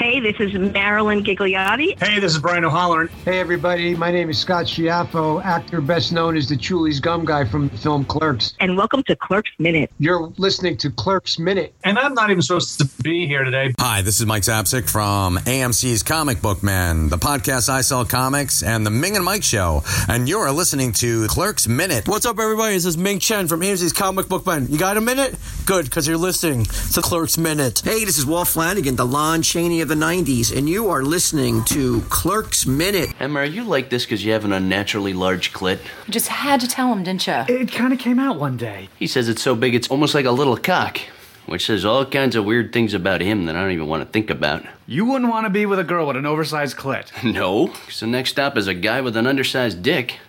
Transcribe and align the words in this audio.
Hey, 0.00 0.18
this 0.18 0.40
is 0.40 0.54
Marilyn 0.54 1.22
Gigliotti. 1.22 2.02
Hey, 2.02 2.20
this 2.20 2.32
is 2.32 2.38
Brian 2.38 2.64
O'Halloran. 2.64 3.08
Hey, 3.26 3.38
everybody. 3.38 3.94
My 3.94 4.10
name 4.10 4.30
is 4.30 4.38
Scott 4.38 4.64
Schiaffo, 4.64 5.44
actor 5.44 5.82
best 5.82 6.10
known 6.10 6.38
as 6.38 6.48
the 6.48 6.56
Chewlies 6.56 7.02
Gum 7.02 7.26
Guy 7.26 7.44
from 7.44 7.68
the 7.68 7.76
film 7.76 8.06
Clerks. 8.06 8.54
And 8.60 8.78
welcome 8.78 9.02
to 9.02 9.16
Clerks 9.16 9.50
Minute. 9.58 9.90
You're 9.98 10.32
listening 10.38 10.78
to 10.78 10.90
Clerks 10.90 11.38
Minute. 11.38 11.74
And 11.84 11.98
I'm 11.98 12.14
not 12.14 12.30
even 12.30 12.40
supposed 12.40 12.78
to 12.78 12.88
be 13.02 13.26
here 13.26 13.44
today. 13.44 13.74
Hi, 13.78 14.00
this 14.00 14.20
is 14.20 14.24
Mike 14.24 14.44
Zapcic 14.44 14.88
from 14.88 15.36
AMC's 15.36 16.02
Comic 16.02 16.40
Book 16.40 16.62
Man, 16.62 17.10
the 17.10 17.18
podcast 17.18 17.68
I 17.68 17.82
Sell 17.82 18.06
Comics, 18.06 18.62
and 18.62 18.86
the 18.86 18.90
Ming 18.90 19.16
and 19.16 19.24
Mike 19.24 19.42
Show. 19.42 19.82
And 20.08 20.30
you're 20.30 20.50
listening 20.50 20.92
to 20.92 21.26
Clerks 21.26 21.68
Minute. 21.68 22.08
What's 22.08 22.24
up, 22.24 22.38
everybody? 22.38 22.72
This 22.72 22.86
is 22.86 22.96
Ming 22.96 23.18
Chen 23.18 23.48
from 23.48 23.60
AMC's 23.60 23.92
Comic 23.92 24.30
Book 24.30 24.46
Man. 24.46 24.66
You 24.70 24.78
got 24.78 24.96
a 24.96 25.02
minute? 25.02 25.36
Good, 25.66 25.84
because 25.84 26.08
you're 26.08 26.16
listening 26.16 26.64
to 26.64 27.02
Clerks 27.02 27.36
Minute. 27.36 27.82
Hey, 27.84 28.06
this 28.06 28.16
is 28.16 28.24
Walt 28.24 28.48
Flanagan, 28.48 28.96
the 28.96 29.04
Lon 29.04 29.42
Chaney 29.42 29.82
of 29.82 29.89
the 29.90 29.96
90s, 29.96 30.56
and 30.56 30.68
you 30.68 30.88
are 30.88 31.02
listening 31.02 31.64
to 31.64 32.00
Clerks 32.02 32.64
Minute. 32.64 33.12
Emma, 33.18 33.40
are 33.40 33.44
you 33.44 33.64
like 33.64 33.90
this 33.90 34.04
because 34.04 34.24
you 34.24 34.30
have 34.30 34.44
an 34.44 34.52
unnaturally 34.52 35.12
large 35.12 35.52
clit? 35.52 35.80
You 36.06 36.12
just 36.12 36.28
had 36.28 36.60
to 36.60 36.68
tell 36.68 36.92
him, 36.92 37.02
didn't 37.02 37.26
you? 37.26 37.44
It 37.48 37.72
kind 37.72 37.92
of 37.92 37.98
came 37.98 38.20
out 38.20 38.38
one 38.38 38.56
day. 38.56 38.88
He 39.00 39.08
says 39.08 39.28
it's 39.28 39.42
so 39.42 39.56
big 39.56 39.74
it's 39.74 39.88
almost 39.88 40.14
like 40.14 40.26
a 40.26 40.30
little 40.30 40.56
cock, 40.56 41.00
which 41.46 41.66
says 41.66 41.84
all 41.84 42.06
kinds 42.06 42.36
of 42.36 42.44
weird 42.44 42.72
things 42.72 42.94
about 42.94 43.20
him 43.20 43.46
that 43.46 43.56
I 43.56 43.62
don't 43.62 43.72
even 43.72 43.88
want 43.88 44.04
to 44.04 44.08
think 44.08 44.30
about. 44.30 44.64
You 44.86 45.04
wouldn't 45.06 45.28
want 45.28 45.46
to 45.46 45.50
be 45.50 45.66
with 45.66 45.80
a 45.80 45.84
girl 45.84 46.06
with 46.06 46.16
an 46.16 46.24
oversized 46.24 46.76
clit. 46.76 47.10
No, 47.34 47.66
because 47.66 47.98
the 47.98 48.06
next 48.06 48.30
stop 48.30 48.56
is 48.56 48.68
a 48.68 48.74
guy 48.74 49.00
with 49.00 49.16
an 49.16 49.26
undersized 49.26 49.82
dick. 49.82 50.20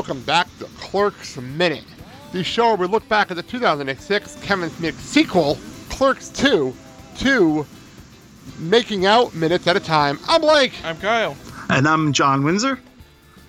Welcome 0.00 0.22
back 0.22 0.48
to 0.58 0.64
Clerks 0.78 1.36
Minute, 1.36 1.84
the 2.32 2.42
show 2.42 2.68
where 2.68 2.76
we 2.76 2.86
look 2.86 3.06
back 3.10 3.30
at 3.30 3.36
the 3.36 3.42
2006 3.42 4.36
Kevin 4.40 4.70
Smith 4.70 4.98
sequel, 4.98 5.58
Clerks 5.90 6.30
2, 6.30 6.74
to 7.18 7.66
making 8.58 9.04
out 9.04 9.34
minutes 9.34 9.66
at 9.66 9.76
a 9.76 9.80
time. 9.80 10.18
I'm 10.26 10.40
Blake. 10.40 10.72
I'm 10.84 10.96
Kyle. 10.96 11.36
And 11.68 11.86
I'm 11.86 12.14
John 12.14 12.44
Windsor. 12.44 12.80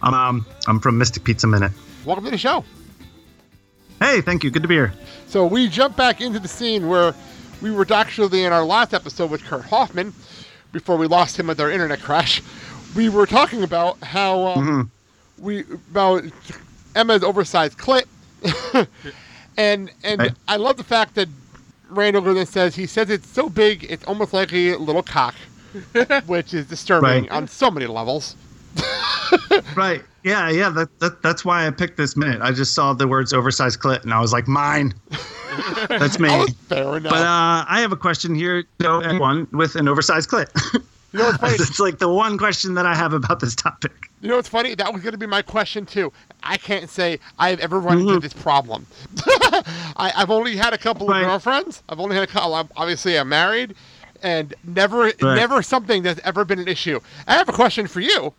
I'm 0.01 0.13
um, 0.13 0.45
I'm 0.67 0.81
from 0.81 0.97
Mystic 0.97 1.23
Pizza 1.23 1.47
Minute. 1.47 1.71
Welcome 2.03 2.25
to 2.25 2.31
the 2.31 2.37
show. 2.37 2.65
Hey, 4.01 4.19
thank 4.19 4.43
you. 4.43 4.51
Good 4.51 4.63
to 4.63 4.67
be 4.67 4.75
here. 4.75 4.91
So 5.27 5.47
we 5.47 5.69
jump 5.69 5.95
back 5.95 6.19
into 6.19 6.39
the 6.39 6.49
scene 6.49 6.89
where 6.89 7.15
we 7.61 7.71
were 7.71 7.87
actually 7.93 8.43
in 8.43 8.51
our 8.51 8.65
last 8.65 8.93
episode 8.93 9.31
with 9.31 9.41
Kurt 9.45 9.63
Hoffman 9.63 10.13
before 10.73 10.97
we 10.97 11.07
lost 11.07 11.39
him 11.39 11.47
with 11.47 11.61
our 11.61 11.71
internet 11.71 12.01
crash. 12.01 12.43
We 12.93 13.07
were 13.07 13.25
talking 13.25 13.63
about 13.63 14.03
how 14.03 14.47
um, 14.47 14.59
Mm-hmm. 14.59 14.81
We 15.41 15.61
about 15.91 16.23
Emma's 16.95 17.23
oversized 17.23 17.77
clit, 17.77 18.05
and 19.57 19.91
and 20.03 20.19
Right. 20.21 20.31
I 20.47 20.57
love 20.57 20.77
the 20.77 20.83
fact 20.83 21.15
that 21.15 21.27
Randall 21.89 22.21
Goodman 22.21 22.45
says 22.45 22.75
he 22.75 22.85
says 22.85 23.09
it's 23.09 23.27
so 23.27 23.49
big 23.49 23.85
it's 23.89 24.03
almost 24.05 24.33
like 24.33 24.53
a 24.53 24.75
little 24.77 25.03
cock, 25.03 25.35
which 26.25 26.53
is 26.53 26.65
disturbing 26.67 27.23
Right. 27.23 27.31
on 27.31 27.47
so 27.47 27.69
many 27.71 27.87
levels. 27.87 28.35
Right. 29.75 30.03
Yeah, 30.23 30.49
yeah. 30.49 30.69
That, 30.69 30.99
that 30.99 31.21
that's 31.23 31.45
why 31.45 31.65
I 31.65 31.71
picked 31.71 31.95
this 31.97 32.17
minute. 32.17 32.41
I 32.41 32.51
just 32.51 32.73
saw 32.73 32.93
the 32.93 33.07
words 33.07 33.31
oversized 33.33 33.79
clit 33.79 34.03
and 34.03 34.13
I 34.13 34.19
was 34.19 34.33
like, 34.33 34.47
mine. 34.47 34.93
That's 35.87 36.19
me. 36.19 36.27
Oh, 36.29 36.45
fair 36.67 36.97
enough. 36.97 37.11
But 37.11 37.21
uh, 37.21 37.65
I 37.67 37.79
have 37.79 37.91
a 37.93 37.97
question 37.97 38.35
here. 38.35 38.65
No, 38.81 38.99
anyone 38.99 39.47
with 39.53 39.75
an 39.75 39.87
oversized 39.87 40.29
clit. 40.29 40.47
You 41.11 41.19
know 41.19 41.25
what's 41.25 41.37
funny? 41.41 41.53
it's 41.55 41.79
like 41.79 41.99
the 41.99 42.09
one 42.09 42.37
question 42.37 42.73
that 42.75 42.85
I 42.85 42.95
have 42.95 43.13
about 43.13 43.39
this 43.39 43.55
topic. 43.55 44.09
You 44.21 44.29
know 44.29 44.35
what's 44.35 44.49
funny? 44.49 44.75
That 44.75 44.93
was 44.93 45.01
going 45.01 45.13
to 45.13 45.17
be 45.17 45.25
my 45.25 45.41
question 45.41 45.85
too. 45.85 46.11
I 46.43 46.57
can't 46.57 46.89
say 46.89 47.19
I've 47.39 47.59
ever 47.59 47.79
run 47.79 47.99
into 47.99 48.13
mm-hmm. 48.13 48.19
this 48.19 48.33
problem. 48.33 48.85
I, 49.97 50.11
I've 50.15 50.29
only 50.31 50.55
had 50.55 50.73
a 50.73 50.77
couple 50.77 51.07
Right. 51.07 51.21
of 51.21 51.27
girlfriends. 51.27 51.83
I've 51.89 51.99
only 51.99 52.15
had 52.15 52.23
a 52.23 52.31
couple. 52.31 52.53
Obviously, 52.75 53.17
I'm 53.17 53.29
married, 53.29 53.75
and 54.21 54.53
never, 54.63 55.11
never 55.21 55.61
something 55.61 56.03
that's 56.03 56.19
ever 56.23 56.45
been 56.45 56.59
an 56.59 56.67
issue. 56.67 56.99
I 57.27 57.33
have 57.33 57.49
a 57.49 57.53
question 57.53 57.87
for 57.87 57.99
you. 57.99 58.33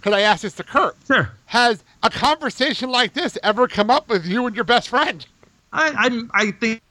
Could 0.00 0.12
I 0.12 0.20
ask 0.20 0.42
this 0.42 0.54
to 0.54 0.62
Kurt? 0.64 0.96
Sure. 1.06 1.30
Has 1.46 1.82
a 2.02 2.10
conversation 2.10 2.88
like 2.90 3.14
this 3.14 3.36
ever 3.42 3.66
come 3.68 3.90
up 3.90 4.08
with 4.08 4.24
you 4.26 4.46
and 4.46 4.54
your 4.54 4.64
best 4.64 4.88
friend? 4.88 5.26
I 5.72 5.92
I'm, 6.06 6.30
I 6.34 6.50
think 6.52 6.82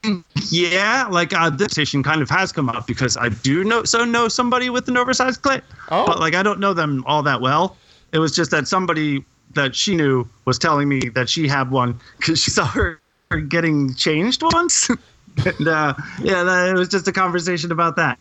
yeah, 0.50 1.08
like 1.10 1.34
uh, 1.34 1.50
this 1.50 1.72
station 1.72 2.04
kind 2.04 2.22
of 2.22 2.30
has 2.30 2.52
come 2.52 2.70
up 2.70 2.86
because 2.86 3.18
I 3.18 3.30
do 3.30 3.64
know 3.64 3.84
so 3.84 4.06
know 4.06 4.28
somebody 4.28 4.70
with 4.70 4.88
an 4.88 4.98
oversized 4.98 5.42
clit, 5.42 5.62
Oh. 5.90 6.06
but 6.06 6.20
like 6.20 6.36
I 6.36 6.44
don't 6.44 6.60
know 6.60 6.74
them 6.74 7.04
all 7.08 7.24
that 7.24 7.42
well. 7.42 7.76
It 8.12 8.20
was 8.20 8.34
just 8.36 8.52
that 8.52 8.68
somebody 8.68 9.26
that 9.56 9.76
she 9.76 9.96
knew 9.96 10.28
was 10.46 10.60
telling 10.60 10.88
me 10.88 11.00
that 11.16 11.30
she 11.30 11.48
had 11.48 11.72
one 11.72 12.00
because 12.18 12.40
she 12.42 12.52
saw 12.58 12.66
her, 12.68 13.02
her 13.32 13.42
getting 13.42 13.96
changed 13.96 14.44
once, 14.44 14.90
and 15.46 15.68
uh, 15.68 15.94
yeah, 16.22 16.44
that, 16.44 16.70
it 16.70 16.74
was 16.74 16.90
just 16.90 17.08
a 17.08 17.12
conversation 17.12 17.72
about 17.72 17.96
that. 17.96 18.20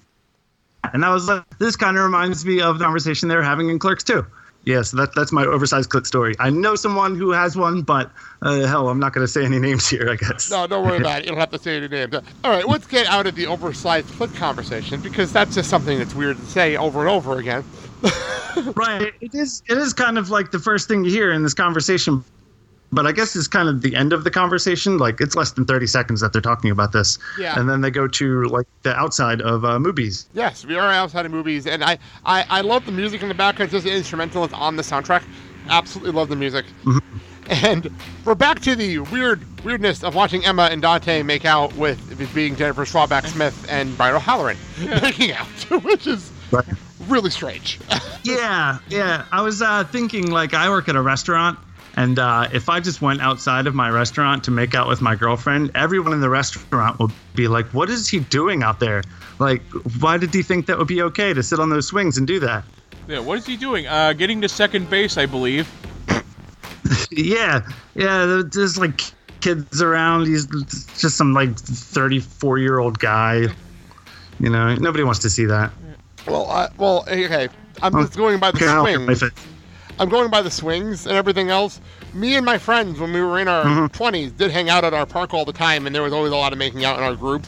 And 0.93 1.05
I 1.05 1.12
was 1.12 1.27
like, 1.28 1.43
this 1.59 1.75
kind 1.75 1.97
of 1.97 2.05
reminds 2.05 2.47
me 2.47 2.61
of 2.61 2.78
the 2.78 2.84
conversation 2.84 3.28
they 3.28 3.34
were 3.37 3.43
having 3.43 3.71
in 3.71 3.78
Clerks 3.78 4.05
too. 4.05 4.25
Yes, 4.66 4.91
that, 4.91 5.15
that's 5.15 5.31
my 5.31 5.44
oversized 5.44 5.91
click 5.91 6.06
story. 6.06 6.34
I 6.41 6.50
know 6.50 6.75
someone 6.75 7.15
who 7.15 7.31
has 7.31 7.56
one, 7.56 7.82
but 7.82 8.10
uh, 8.43 8.66
hell, 8.66 8.88
I'm 8.88 8.99
not 8.99 9.12
going 9.12 9.25
to 9.25 9.32
say 9.32 9.44
any 9.44 9.60
names 9.60 9.88
here, 9.88 10.10
I 10.10 10.16
guess. 10.16 10.50
No, 10.50 10.66
don't 10.66 10.84
worry 10.84 10.99
about 10.99 11.21
it. 11.21 11.27
You 11.27 11.31
don't 11.31 11.38
have 11.38 11.50
to 11.50 11.59
say 11.60 11.77
any 11.77 11.87
names. 11.87 12.16
All 12.43 12.50
right, 12.50 12.66
let's 12.66 12.88
get 12.88 13.06
out 13.06 13.28
of 13.28 13.37
the 13.37 13.47
oversized 13.47 14.12
click 14.16 14.32
conversation 14.34 15.00
because 15.00 15.31
that's 15.32 15.54
just 15.54 15.71
something 15.71 15.99
that's 15.99 16.16
weird 16.16 16.38
to 16.38 16.47
say 16.47 16.77
over 16.77 16.99
and 16.99 17.09
over 17.09 17.38
again. 17.38 17.65
right. 18.77 19.12
It 19.21 19.31
is. 19.34 19.62
It 19.69 19.78
is 19.78 19.93
kind 19.93 20.19
of 20.19 20.31
like 20.31 20.50
the 20.50 20.59
first 20.59 20.88
thing 20.88 21.04
you 21.04 21.12
hear 21.12 21.31
in 21.33 21.44
this 21.44 21.54
conversation, 21.54 22.25
but 22.92 23.06
I 23.06 23.12
guess 23.12 23.34
it's 23.36 23.48
kind 23.48 23.69
of 23.69 23.82
the 23.82 23.94
end 23.97 24.12
of 24.12 24.24
the 24.24 24.30
conversation. 24.30 24.98
Like 24.98 25.20
it's 25.20 25.34
less 25.36 25.52
than 25.52 25.64
thirty 25.64 25.86
seconds 25.86 26.20
that 26.20 26.32
they're 26.32 26.41
talking 26.42 26.70
about 26.70 26.92
this, 26.92 27.19
Yeah. 27.38 27.58
and 27.58 27.69
then 27.69 27.80
they 27.80 27.91
go 27.91 28.06
to 28.08 28.44
like 28.44 28.66
the 28.82 28.94
outside 28.97 29.41
of 29.41 29.64
uh, 29.64 29.78
Mooby's. 29.78 30.26
Yes, 30.34 30.64
we 30.64 30.76
are 30.76 30.91
outside 30.92 31.26
of 31.26 31.32
Mooby's, 31.32 31.66
and 31.66 31.82
I, 31.84 31.98
I, 32.24 32.44
I 32.48 32.60
love 32.62 32.86
the 32.86 32.92
music 32.92 33.22
in 33.22 33.28
the 33.28 33.34
background. 33.34 33.72
It's 33.72 33.84
just 33.84 33.86
an 33.86 33.92
instrumental. 33.98 34.44
It's 34.44 34.54
on 34.54 34.76
the 34.76 34.82
soundtrack. 34.82 35.22
Absolutely 35.69 36.12
love 36.12 36.28
the 36.28 36.36
music. 36.36 36.64
And 37.48 37.91
we're 38.24 38.34
back 38.34 38.58
to 38.62 38.74
the 38.74 38.98
weird 38.98 39.41
weirdness 39.64 40.03
of 40.03 40.14
watching 40.16 40.44
Emma 40.44 40.68
and 40.70 40.82
Dante 40.82 41.22
make 41.22 41.44
out 41.44 41.72
with 41.76 42.20
it 42.20 42.34
being 42.34 42.56
Jennifer 42.56 42.84
Schwalbach 42.84 43.24
Smith 43.26 43.66
and 43.68 43.97
Brian 43.97 44.16
O'Halloran 44.16 44.56
making 45.03 45.30
out, 45.32 45.47
which 45.84 46.08
is 46.08 46.32
really 47.06 47.30
strange. 47.30 47.78
yeah, 48.24 48.78
yeah. 48.88 49.26
I 49.30 49.42
was 49.42 49.62
uh, 49.62 49.84
thinking 49.84 50.30
like 50.32 50.54
I 50.54 50.68
work 50.68 50.88
at 50.88 50.97
a 50.97 51.03
restaurant, 51.03 51.56
and 51.97 52.19
uh, 52.19 52.49
if 52.53 52.69
I 52.69 52.81
just 52.81 53.01
went 53.03 53.21
outside 53.21 53.67
of 53.67 53.75
my 53.75 53.89
restaurant 53.91 54.45
to 54.45 54.51
make 54.51 54.75
out 54.75 54.87
with 54.89 55.01
my 55.01 55.15
girlfriend, 55.15 55.71
everyone 55.75 56.12
in 56.12 56.21
the 56.21 56.29
restaurant 56.29 56.99
would 57.01 57.12
be 57.34 57.49
like, 57.49 57.67
"What 57.75 57.89
is 57.91 58.09
he 58.09 58.21
doing 58.21 58.62
out 58.62 58.81
there? 58.81 59.03
Like, 59.39 59.62
why 60.01 60.17
did 60.19 60.33
he 60.33 60.43
think 60.43 60.67
that 60.67 60.79
would 60.79 60.89
be 60.89 61.03
okay 61.03 61.33
to 61.34 61.43
sit 61.43 61.59
on 61.59 61.71
those 61.71 61.87
swings 61.87 62.17
and 62.19 62.27
do 62.27 62.39
that?" 62.41 62.65
Yeah, 63.09 63.21
what 63.21 63.39
is 63.39 63.47
he 63.47 63.57
doing? 63.57 63.87
Uh, 63.87 64.12
getting 64.12 64.41
to 64.43 64.49
second 64.49 64.91
base, 64.91 65.17
I 65.17 65.27
believe. 65.27 65.69
yeah, 67.11 67.61
yeah. 67.95 68.43
There's 68.53 68.77
like 68.78 69.01
kids 69.41 69.81
around. 69.81 70.27
He's 70.27 70.47
just 70.99 71.17
some 71.17 71.33
like 71.33 71.57
34 71.57 72.59
year 72.59 72.78
old 72.78 72.99
guy. 72.99 73.47
You 74.41 74.51
know, 74.51 74.75
nobody 74.75 75.05
wants 75.05 75.21
to 75.21 75.31
see 75.31 75.47
that. 75.47 75.73
well, 76.27 76.47
I, 76.51 76.69
well, 76.77 77.05
okay. 77.09 77.49
I'm 77.83 77.95
Oh, 77.95 78.03
just 78.03 78.17
going 78.17 78.39
by 78.39 78.51
the 78.51 78.57
okay, 78.59 78.67
I'll 78.69 78.84
get 78.87 79.01
my 79.01 79.15
swings. 79.15 79.33
I'm 79.98 80.09
going 80.09 80.31
by 80.31 80.43
the 80.43 80.51
swings 80.51 81.07
and 81.07 81.16
everything 81.16 81.48
else. 81.51 81.81
Me 82.15 82.37
and 82.37 82.45
my 82.45 82.59
friends, 82.59 82.98
when 83.01 83.13
we 83.13 83.21
were 83.21 83.39
in 83.39 83.48
our 83.48 83.65
Mm-hmm. 83.65 83.87
20s, 84.03 84.37
did 84.37 84.51
hang 84.51 84.69
out 84.69 84.84
at 84.84 84.93
our 84.95 85.07
park 85.07 85.33
all 85.34 85.45
the 85.45 85.53
time, 85.53 85.87
and 85.87 85.95
there 85.95 86.03
was 86.03 86.13
always 86.13 86.33
a 86.33 86.37
lot 86.37 86.53
of 86.53 86.59
making 86.59 86.84
out 86.84 86.98
in 86.98 87.03
our 87.04 87.15
group 87.15 87.47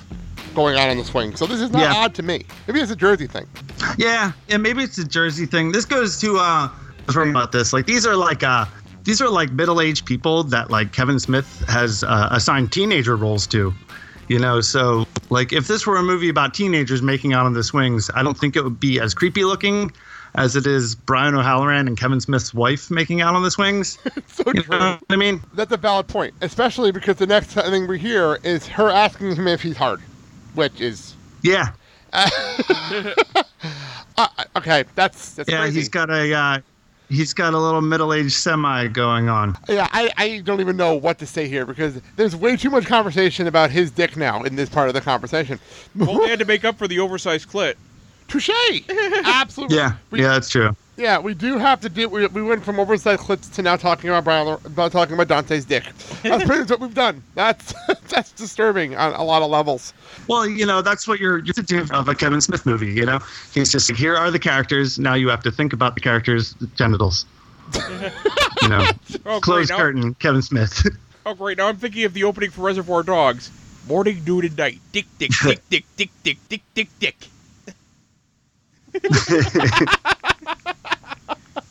going 0.54 0.76
on 0.76 0.88
on 0.88 0.96
the 0.96 1.04
swing. 1.04 1.36
So 1.36 1.46
this 1.46 1.60
is 1.60 1.70
not 1.70 1.82
Yeah. 1.82 1.94
odd 1.94 2.14
to 2.16 2.22
me. 2.22 2.44
Maybe 2.66 2.80
it's 2.80 2.90
a 2.90 2.96
Jersey 2.96 3.26
thing. 3.26 3.46
Yeah, 3.96 4.32
yeah. 4.48 4.56
Maybe 4.56 4.82
it's 4.82 4.98
a 4.98 5.04
Jersey 5.04 5.46
thing. 5.46 5.72
This 5.72 5.84
goes 5.84 6.18
to 6.20 6.36
uh, 6.38 6.68
I 7.14 7.28
about 7.28 7.52
this. 7.52 7.72
Like 7.72 7.86
these 7.86 8.06
are 8.06 8.16
like 8.16 8.42
uh, 8.42 8.64
these 9.04 9.20
are 9.22 9.28
like 9.28 9.52
middle 9.52 9.80
aged 9.80 10.04
people 10.06 10.42
that 10.44 10.70
like 10.70 10.92
Kevin 10.92 11.18
Smith 11.20 11.64
has 11.68 12.02
uh, 12.04 12.28
assigned 12.30 12.72
teenager 12.72 13.16
roles 13.16 13.46
to. 13.48 13.72
You 14.28 14.38
know, 14.38 14.60
so 14.60 15.06
like 15.30 15.52
if 15.54 15.68
this 15.68 15.86
were 15.86 15.96
a 15.96 16.02
movie 16.02 16.28
about 16.28 16.52
teenagers 16.54 17.00
making 17.02 17.32
out 17.32 17.46
on 17.46 17.54
the 17.54 17.62
swings, 17.64 18.10
I 18.14 18.22
don't 18.22 18.36
think 18.36 18.56
it 18.56 18.64
would 18.64 18.78
be 18.80 19.00
as 19.00 19.14
creepy 19.14 19.44
looking 19.44 19.90
as 20.38 20.56
it 20.56 20.66
is 20.66 20.94
Brian 20.94 21.34
O'Halloran 21.34 21.86
and 21.88 21.98
Kevin 21.98 22.20
Smith's 22.20 22.54
wife 22.54 22.90
making 22.90 23.20
out 23.20 23.34
on 23.34 23.42
the 23.42 23.50
swings. 23.50 23.98
so 24.28 24.44
you 24.52 24.62
true. 24.62 24.78
know 24.78 24.92
what 24.92 25.02
I 25.10 25.16
mean? 25.16 25.40
That's 25.54 25.72
a 25.72 25.76
valid 25.76 26.08
point, 26.08 26.34
especially 26.40 26.92
because 26.92 27.16
the 27.16 27.26
next 27.26 27.48
thing 27.54 27.86
we 27.86 27.98
hear 27.98 28.38
is 28.42 28.66
her 28.68 28.90
asking 28.90 29.36
him 29.36 29.48
if 29.48 29.62
he's 29.62 29.76
hard, 29.76 30.00
which 30.54 30.80
is 30.80 31.14
Yeah. 31.42 31.72
I, 32.12 32.30
I 34.16 34.46
Okay, 34.56 34.84
that's 34.94 35.34
that's 35.34 35.48
yeah, 35.48 35.60
crazy. 35.60 35.80
he's 35.80 35.88
got 35.88 36.10
a 36.10 36.32
uh, 36.32 36.60
he's 37.08 37.32
got 37.34 37.54
a 37.54 37.58
little 37.58 37.80
middle-aged 37.80 38.32
semi 38.32 38.88
going 38.88 39.28
on. 39.28 39.56
Yeah, 39.68 39.88
I, 39.92 40.10
I 40.16 40.38
don't 40.40 40.60
even 40.60 40.76
know 40.76 40.94
what 40.94 41.18
to 41.18 41.26
say 41.26 41.48
here 41.48 41.64
because 41.66 42.00
there's 42.16 42.34
way 42.34 42.56
too 42.56 42.70
much 42.70 42.86
conversation 42.86 43.46
about 43.46 43.70
his 43.70 43.90
dick 43.90 44.16
now 44.16 44.42
in 44.42 44.56
this 44.56 44.68
part 44.68 44.88
of 44.88 44.94
the 44.94 45.00
conversation. 45.00 45.60
Well, 45.94 46.18
they 46.20 46.28
had 46.28 46.38
to 46.40 46.44
make 46.44 46.64
up 46.64 46.76
for 46.78 46.88
the 46.88 46.98
oversized 46.98 47.48
clit. 47.48 47.74
Touche! 48.28 48.50
Absolutely. 49.24 49.76
Yeah, 49.76 49.94
yeah, 50.12 50.28
that's 50.28 50.50
true. 50.50 50.76
Yeah, 50.96 51.20
we 51.20 51.32
do 51.32 51.58
have 51.58 51.80
to 51.82 51.88
do. 51.88 52.08
We, 52.08 52.26
we 52.26 52.42
went 52.42 52.64
from 52.64 52.80
oversized 52.80 53.20
clips 53.20 53.48
to 53.50 53.62
now 53.62 53.76
talking 53.76 54.10
about 54.10 54.24
Brian, 54.24 54.58
about 54.64 54.90
talking 54.90 55.14
about 55.14 55.28
Dante's 55.28 55.64
dick. 55.64 55.84
That's 56.22 56.44
pretty 56.44 56.60
much 56.62 56.70
what 56.70 56.80
we've 56.80 56.92
done. 56.94 57.22
That's 57.36 57.72
that's 58.08 58.32
disturbing 58.32 58.96
on 58.96 59.14
a 59.14 59.22
lot 59.22 59.42
of 59.42 59.50
levels. 59.50 59.92
Well, 60.28 60.46
you 60.48 60.66
know, 60.66 60.82
that's 60.82 61.06
what 61.06 61.20
you're 61.20 61.38
you're 61.38 61.52
doing 61.64 61.90
of 61.92 62.08
a 62.08 62.14
Kevin 62.16 62.40
Smith 62.40 62.66
movie. 62.66 62.92
You 62.92 63.06
know, 63.06 63.20
he's 63.54 63.70
just 63.70 63.88
like, 63.88 63.98
here 63.98 64.16
are 64.16 64.30
the 64.32 64.40
characters. 64.40 64.98
Now 64.98 65.14
you 65.14 65.28
have 65.28 65.42
to 65.44 65.52
think 65.52 65.72
about 65.72 65.94
the 65.94 66.00
characters' 66.00 66.54
genitals. 66.74 67.26
you 68.62 68.68
know, 68.68 68.88
Oh, 69.24 69.40
close 69.40 69.68
great, 69.68 69.70
now- 69.70 69.76
curtain, 69.76 70.14
Kevin 70.14 70.42
Smith. 70.42 70.84
Oh, 71.24 71.34
great. 71.34 71.58
Now 71.58 71.68
I'm 71.68 71.76
thinking 71.76 72.04
of 72.04 72.14
the 72.14 72.24
opening 72.24 72.50
for 72.50 72.62
Reservoir 72.62 73.02
Dogs. 73.02 73.50
Morning, 73.86 74.22
noon, 74.26 74.46
and 74.46 74.56
night. 74.56 74.80
Dick, 74.92 75.06
dick, 75.18 75.30
dick, 75.42 75.60
dick, 75.70 75.84
dick, 75.96 76.10
dick, 76.24 76.38
dick, 76.48 76.62
dick, 76.74 76.88
dick. 76.98 77.28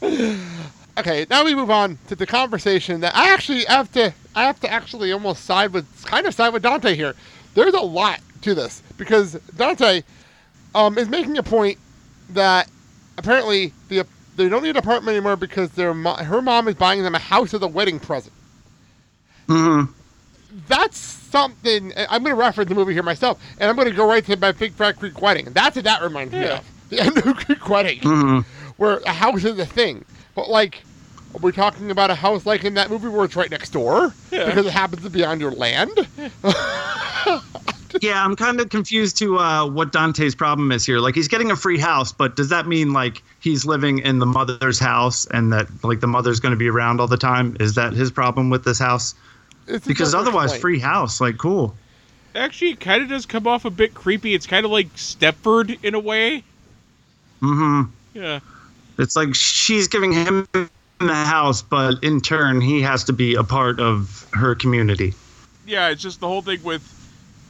Okay, 0.98 1.28
now 1.30 1.46
we 1.46 1.54
move 1.54 1.70
on 1.70 2.00
to 2.08 2.16
the 2.16 2.26
conversation 2.26 3.02
that 3.02 3.16
I 3.16 3.32
actually 3.32 3.66
have 3.66 3.92
to. 3.92 4.12
I 4.34 4.46
have 4.46 4.60
to 4.62 4.72
actually 4.72 5.12
almost 5.12 5.44
side 5.46 5.72
with, 5.72 5.86
kind 6.06 6.26
of 6.26 6.34
side 6.34 6.50
with 6.54 6.64
Dante 6.64 6.96
here. 6.96 7.14
There's 7.54 7.76
a 7.76 7.82
lot 7.82 8.20
to 8.42 8.56
this 8.56 8.82
because 8.98 9.34
Dante 9.56 10.02
um, 10.74 10.98
is 10.98 11.08
making 11.08 11.38
a 11.38 11.44
point 11.44 11.78
that 12.30 12.68
apparently 13.18 13.74
the 13.90 14.08
they 14.38 14.50
don't 14.50 14.64
need 14.64 14.72
an 14.72 14.78
apartment 14.78 15.16
anymore 15.16 15.36
because 15.36 15.70
their 15.72 15.94
mo- 15.94 16.16
her 16.16 16.42
mom 16.42 16.68
is 16.68 16.76
buying 16.76 17.04
them 17.04 17.14
a 17.14 17.20
house 17.20 17.54
as 17.54 17.62
a 17.62 17.68
wedding 17.68 18.00
present. 18.00 18.34
hmm 19.48 19.84
That's 20.68 20.98
something. 20.98 21.94
I'm 21.96 22.24
going 22.24 22.36
to 22.36 22.40
reference 22.40 22.70
the 22.70 22.76
movie 22.76 22.94
here 22.94 23.04
myself, 23.04 23.40
and 23.60 23.70
I'm 23.70 23.76
going 23.76 23.88
to 23.88 23.94
go 23.96 24.08
right 24.08 24.26
to 24.26 24.36
my 24.38 24.52
Big 24.52 24.74
Fat 24.74 24.98
Greek 24.98 25.22
Wedding. 25.22 25.46
That's 25.52 25.76
what 25.76 25.86
that 25.86 26.02
reminds 26.02 26.34
me 26.34 26.40
of. 26.48 26.66
The 26.90 27.02
end 27.02 27.18
of 27.18 27.36
Greek 27.46 27.68
Wedding, 27.70 28.00
hmm 28.02 28.40
where 28.78 28.98
a 29.06 29.12
house 29.14 29.44
is 29.44 29.58
a 29.60 29.66
thing. 29.66 30.06
But 30.36 30.50
like, 30.50 30.84
we're 31.42 31.52
talking 31.52 31.90
about 31.92 32.12
a 32.12 32.16
house 32.16 32.46
like 32.46 32.64
in 32.64 32.76
that 32.76 32.90
movie 32.90 33.08
where 33.10 33.26
it's 33.26 33.36
right 33.36 33.50
next 33.50 33.72
door 33.74 34.14
Yeah. 34.32 34.46
because 34.46 34.68
it 34.68 34.72
happens 34.72 35.04
to 35.04 35.10
be 35.10 35.26
on 35.26 35.40
your 35.40 35.52
land. 35.52 35.92
Yeah, 38.02 38.24
I'm 38.24 38.36
kind 38.36 38.60
of 38.60 38.70
confused 38.70 39.18
to 39.20 39.40
uh, 39.40 39.68
what 39.68 39.92
Dante's 39.92 40.36
problem 40.36 40.72
is 40.72 40.86
here. 40.86 41.00
Like, 41.00 41.16
he's 41.16 41.28
getting 41.28 41.50
a 41.50 41.56
free 41.56 41.80
house, 41.80 42.12
but 42.12 42.36
does 42.36 42.50
that 42.50 42.68
mean 42.68 42.94
like 42.94 43.24
he's 43.40 43.66
living 43.66 44.00
in 44.00 44.20
the 44.20 44.26
mother's 44.26 44.78
house 44.78 45.26
and 45.28 45.52
that 45.52 45.68
like 45.84 46.00
the 46.02 46.08
mother's 46.08 46.40
going 46.40 46.52
to 46.52 46.58
be 46.58 46.70
around 46.70 47.00
all 47.02 47.08
the 47.08 47.18
time? 47.18 47.58
Is 47.60 47.74
that 47.76 47.94
his 47.94 48.12
problem 48.12 48.50
with 48.52 48.66
this 48.66 48.78
house? 48.78 49.16
It's 49.68 49.88
Because 49.88 50.14
otherwise, 50.14 50.52
point. 50.52 50.62
free 50.62 50.80
house, 50.80 51.20
like, 51.20 51.38
cool. 51.38 51.76
Actually, 52.36 52.72
it 52.72 52.80
kind 52.80 53.02
of 53.02 53.10
does 53.10 53.26
come 53.26 53.48
off 53.48 53.66
a 53.66 53.72
bit 53.72 53.96
creepy. 53.96 54.36
It's 54.36 54.46
kind 54.46 54.64
of 54.64 54.72
like 54.72 54.94
Stepford 54.94 55.84
in 55.84 55.96
a 55.96 56.00
way. 56.00 56.44
Hmm 57.42 57.84
Yeah. 58.14 58.40
It's 59.00 59.16
like 59.16 59.36
she's 59.36 59.88
giving 59.88 60.12
him 60.12 60.48
the 60.54 60.70
house, 61.14 61.62
but 61.62 62.04
in 62.04 62.20
turn, 62.22 62.62
he 62.62 62.82
has 62.82 63.04
to 63.06 63.14
be 63.14 63.36
a 63.36 63.44
part 63.44 63.80
of 63.80 64.26
her 64.34 64.56
community. 64.56 65.14
Yeah, 65.68 65.90
it's 65.90 66.02
just 66.02 66.20
the 66.20 66.28
whole 66.28 66.42
thing 66.42 66.64
with, 66.64 66.82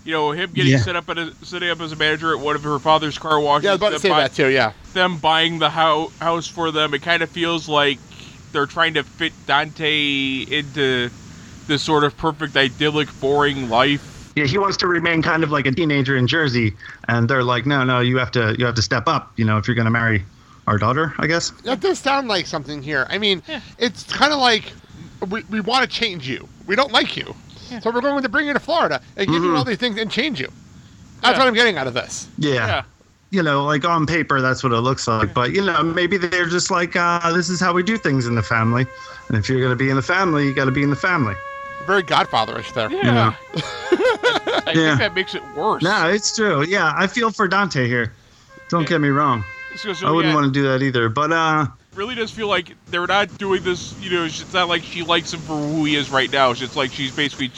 you 0.03 0.11
know, 0.11 0.31
him 0.31 0.51
getting 0.51 0.73
Yeah. 0.73 0.79
set 0.79 0.95
up 0.95 1.09
at 1.09 1.17
a, 1.17 1.33
setting 1.43 1.69
up 1.69 1.79
as 1.79 1.91
a 1.91 1.95
manager 1.95 2.33
at 2.35 2.39
one 2.43 2.55
of 2.55 2.63
her 2.63 2.79
father's 2.79 3.17
car 3.17 3.39
washes. 3.39 3.63
Yeah, 3.65 3.71
I 3.71 3.73
was 3.73 3.79
about 3.79 3.87
to 3.89 3.93
them 3.93 4.01
say 4.01 4.09
buy- 4.09 4.21
that 4.21 4.33
too. 4.33 4.47
Yeah. 4.47 4.73
Them 4.93 5.17
buying 5.17 5.59
the 5.59 5.69
hou- 5.69 6.11
house 6.19 6.47
for 6.47 6.71
them. 6.71 6.93
It 6.93 7.01
kind 7.01 7.23
of 7.23 7.29
feels 7.29 7.69
like 7.69 7.99
they're 8.51 8.65
trying 8.65 8.95
to 8.95 9.03
fit 9.03 9.31
Dante 9.45 10.41
into 10.49 11.09
this 11.67 11.83
sort 11.83 12.03
of 12.03 12.17
perfect, 12.17 12.57
idyllic, 12.57 13.07
boring 13.21 13.69
life. 13.69 14.01
Yeah, 14.37 14.45
he 14.45 14.59
wants 14.59 14.77
to 14.77 14.87
remain 14.87 15.23
kind 15.23 15.43
of 15.43 15.49
like 15.49 15.65
a 15.65 15.71
teenager 15.71 16.15
in 16.15 16.27
Jersey, 16.27 16.75
and 17.07 17.27
they're 17.27 17.43
like, 17.43 17.65
no, 17.65 17.83
no, 17.83 18.01
you 18.01 18.17
have 18.19 18.29
to, 18.31 18.55
you 18.59 18.67
have 18.67 18.75
to 18.75 18.83
step 18.83 19.07
up. 19.07 19.31
You 19.35 19.45
know, 19.45 19.57
if 19.57 19.67
you're 19.67 19.73
going 19.73 19.85
to 19.85 19.91
marry 19.91 20.23
our 20.67 20.77
daughter, 20.77 21.15
I 21.17 21.25
guess. 21.25 21.49
That 21.63 21.79
does 21.79 21.97
sound 21.97 22.27
like 22.27 22.45
something 22.45 22.83
here. 22.83 23.07
I 23.09 23.17
mean, 23.17 23.41
it's 23.79 24.03
kind 24.03 24.31
of 24.31 24.37
like 24.39 24.71
we, 25.27 25.41
we 25.49 25.59
want 25.59 25.89
to 25.89 25.89
change 25.89 26.29
you. 26.29 26.47
We 26.67 26.75
don't 26.75 26.91
like 26.91 27.17
you. 27.17 27.33
So 27.81 27.89
we're 27.91 28.01
going 28.01 28.21
to 28.21 28.29
bring 28.29 28.45
you 28.45 28.53
to 28.53 28.59
Florida 28.59 29.01
and 29.15 29.27
give 29.27 29.43
you 29.43 29.55
all 29.55 29.63
these 29.63 29.77
things 29.79 29.97
and 29.99 30.11
change 30.11 30.39
you. 30.39 30.49
That's 31.21 31.33
Yeah. 31.33 31.39
what 31.39 31.47
I'm 31.47 31.55
getting 31.55 31.77
out 31.79 31.87
of 31.87 31.95
this. 31.95 32.27
Yeah. 32.37 32.53
Yeah. 32.53 32.83
You 33.31 33.41
know, 33.41 33.65
like 33.65 33.83
on 33.85 34.05
paper, 34.05 34.39
that's 34.39 34.63
what 34.63 34.71
it 34.71 34.81
looks 34.81 35.07
like. 35.07 35.33
But 35.33 35.51
you 35.51 35.65
know, 35.65 35.81
maybe 35.81 36.15
they're 36.17 36.45
just 36.45 36.69
like, 36.69 36.95
uh, 36.95 37.33
this 37.33 37.49
is 37.49 37.59
how 37.59 37.73
we 37.73 37.81
do 37.81 37.97
things 37.97 38.27
in 38.27 38.35
the 38.35 38.43
family. 38.43 38.85
And 39.27 39.37
if 39.37 39.49
you're 39.49 39.59
going 39.59 39.71
to 39.71 39.75
be 39.75 39.89
in 39.89 39.95
the 39.95 40.01
family, 40.01 40.45
you 40.45 40.53
got 40.53 40.65
to 40.65 40.71
be 40.71 40.83
in 40.83 40.91
the 40.91 40.95
family. 40.95 41.33
Very 41.87 42.03
Godfatherish 42.03 42.73
there. 42.73 42.91
Yeah. 42.91 42.97
You 42.97 43.03
know? 43.13 43.33
I 43.55 44.73
Yeah. 44.73 44.73
think 44.73 44.99
that 44.99 45.15
makes 45.15 45.33
it 45.35 45.41
worse. 45.55 45.81
No, 45.81 46.09
it's 46.09 46.35
true. 46.35 46.63
Yeah, 46.65 46.93
I 46.95 47.07
feel 47.07 47.31
for 47.31 47.47
Dante 47.47 47.87
here. 47.87 48.13
Don't 48.69 48.87
get 48.87 48.99
me 48.99 49.07
wrong. 49.09 49.43
So- 49.77 49.93
so, 49.93 50.07
I 50.07 50.11
wouldn't 50.11 50.31
yeah, 50.33 50.35
want 50.41 50.53
to 50.53 50.59
do 50.59 50.67
that 50.67 50.81
either. 50.83 51.07
But 51.07 51.31
uh, 51.31 51.67
really 51.95 52.15
does 52.15 52.29
feel 52.31 52.47
like 52.49 52.75
they're 52.87 53.07
not 53.07 53.35
doing 53.37 53.63
this. 53.63 53.95
You 54.01 54.09
know, 54.11 54.25
it's 54.25 54.53
not 54.53 54.67
like 54.67 54.83
she 54.83 55.01
likes 55.03 55.33
him 55.33 55.39
for 55.41 55.55
who 55.55 55.85
he 55.85 55.95
is 55.95 56.09
right 56.09 56.31
now. 56.31 56.51
It's 56.51 56.59
just 56.59 56.75
like 56.75 56.91
she's 56.91 57.15
basically, 57.15 57.51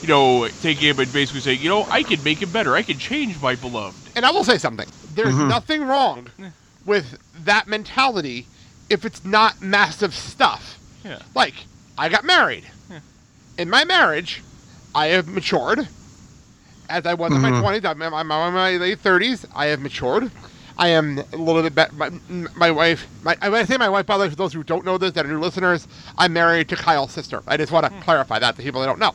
you 0.00 0.06
know, 0.08 0.46
taking 0.62 0.88
him 0.90 0.98
and 1.00 1.12
basically 1.12 1.40
saying, 1.40 1.60
you 1.60 1.68
know, 1.68 1.84
I 1.90 2.04
can 2.04 2.22
make 2.22 2.40
him 2.40 2.50
better. 2.50 2.76
I 2.76 2.82
can 2.82 2.98
change 2.98 3.40
my 3.42 3.56
beloved. 3.56 3.96
And 4.14 4.24
I 4.24 4.30
will 4.30 4.44
say 4.44 4.58
something. 4.58 4.86
There's 5.14 5.34
Mhm. 5.34 5.48
nothing 5.48 5.82
wrong 5.84 6.28
with 6.84 7.18
that 7.44 7.66
mentality 7.66 8.46
if 8.88 9.04
it's 9.04 9.24
not 9.24 9.60
massive 9.60 10.14
stuff. 10.14 10.78
Yeah. 11.04 11.18
Like, 11.34 11.54
I 11.98 12.08
got 12.08 12.24
married. 12.24 12.64
In 13.58 13.70
my 13.70 13.84
marriage, 13.84 14.42
I 14.94 15.06
have 15.08 15.28
matured. 15.28 15.88
As 16.88 17.04
I 17.04 17.14
was 17.14 17.32
in 17.32 17.40
my 17.40 17.50
Mhm. 17.50 17.62
20s, 17.62 17.84
I'm, 17.84 18.00
I'm, 18.02 18.14
I'm 18.30 18.48
in 18.48 18.54
my 18.54 18.76
late 18.76 19.02
30s. 19.02 19.44
I 19.54 19.66
have 19.66 19.80
matured. 19.80 20.30
I 20.78 20.88
am 20.88 21.18
a 21.32 21.36
little 21.36 21.62
bit 21.62 21.74
better. 21.74 21.92
My, 21.94 22.10
my 22.54 22.70
wife, 22.70 23.06
my, 23.22 23.34
when 23.40 23.54
I 23.54 23.64
say 23.64 23.76
my 23.78 23.88
wife, 23.88 24.06
by 24.06 24.18
the 24.18 24.24
way, 24.24 24.30
for 24.30 24.36
those 24.36 24.52
who 24.52 24.62
don't 24.62 24.84
know 24.84 24.98
this, 24.98 25.12
that 25.12 25.24
are 25.24 25.28
new 25.28 25.40
listeners, 25.40 25.88
I'm 26.18 26.34
married 26.34 26.68
to 26.68 26.76
Kyle's 26.76 27.12
sister. 27.12 27.42
I 27.46 27.56
just 27.56 27.72
want 27.72 27.86
to 27.86 28.00
clarify 28.02 28.38
that 28.38 28.56
to 28.56 28.62
people 28.62 28.82
that 28.82 28.86
don't 28.86 28.98
know. 28.98 29.14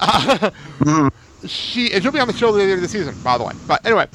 Uh, 0.00 0.50
mhm. 0.78 1.10
she, 1.46 1.92
and 1.92 2.02
she'll 2.02 2.12
be 2.12 2.20
on 2.20 2.28
the 2.28 2.32
show 2.32 2.50
later 2.50 2.78
this 2.80 2.92
season, 2.92 3.14
by 3.22 3.36
the 3.36 3.44
way. 3.44 3.52
But 3.66 3.84
anyway, 3.84 4.06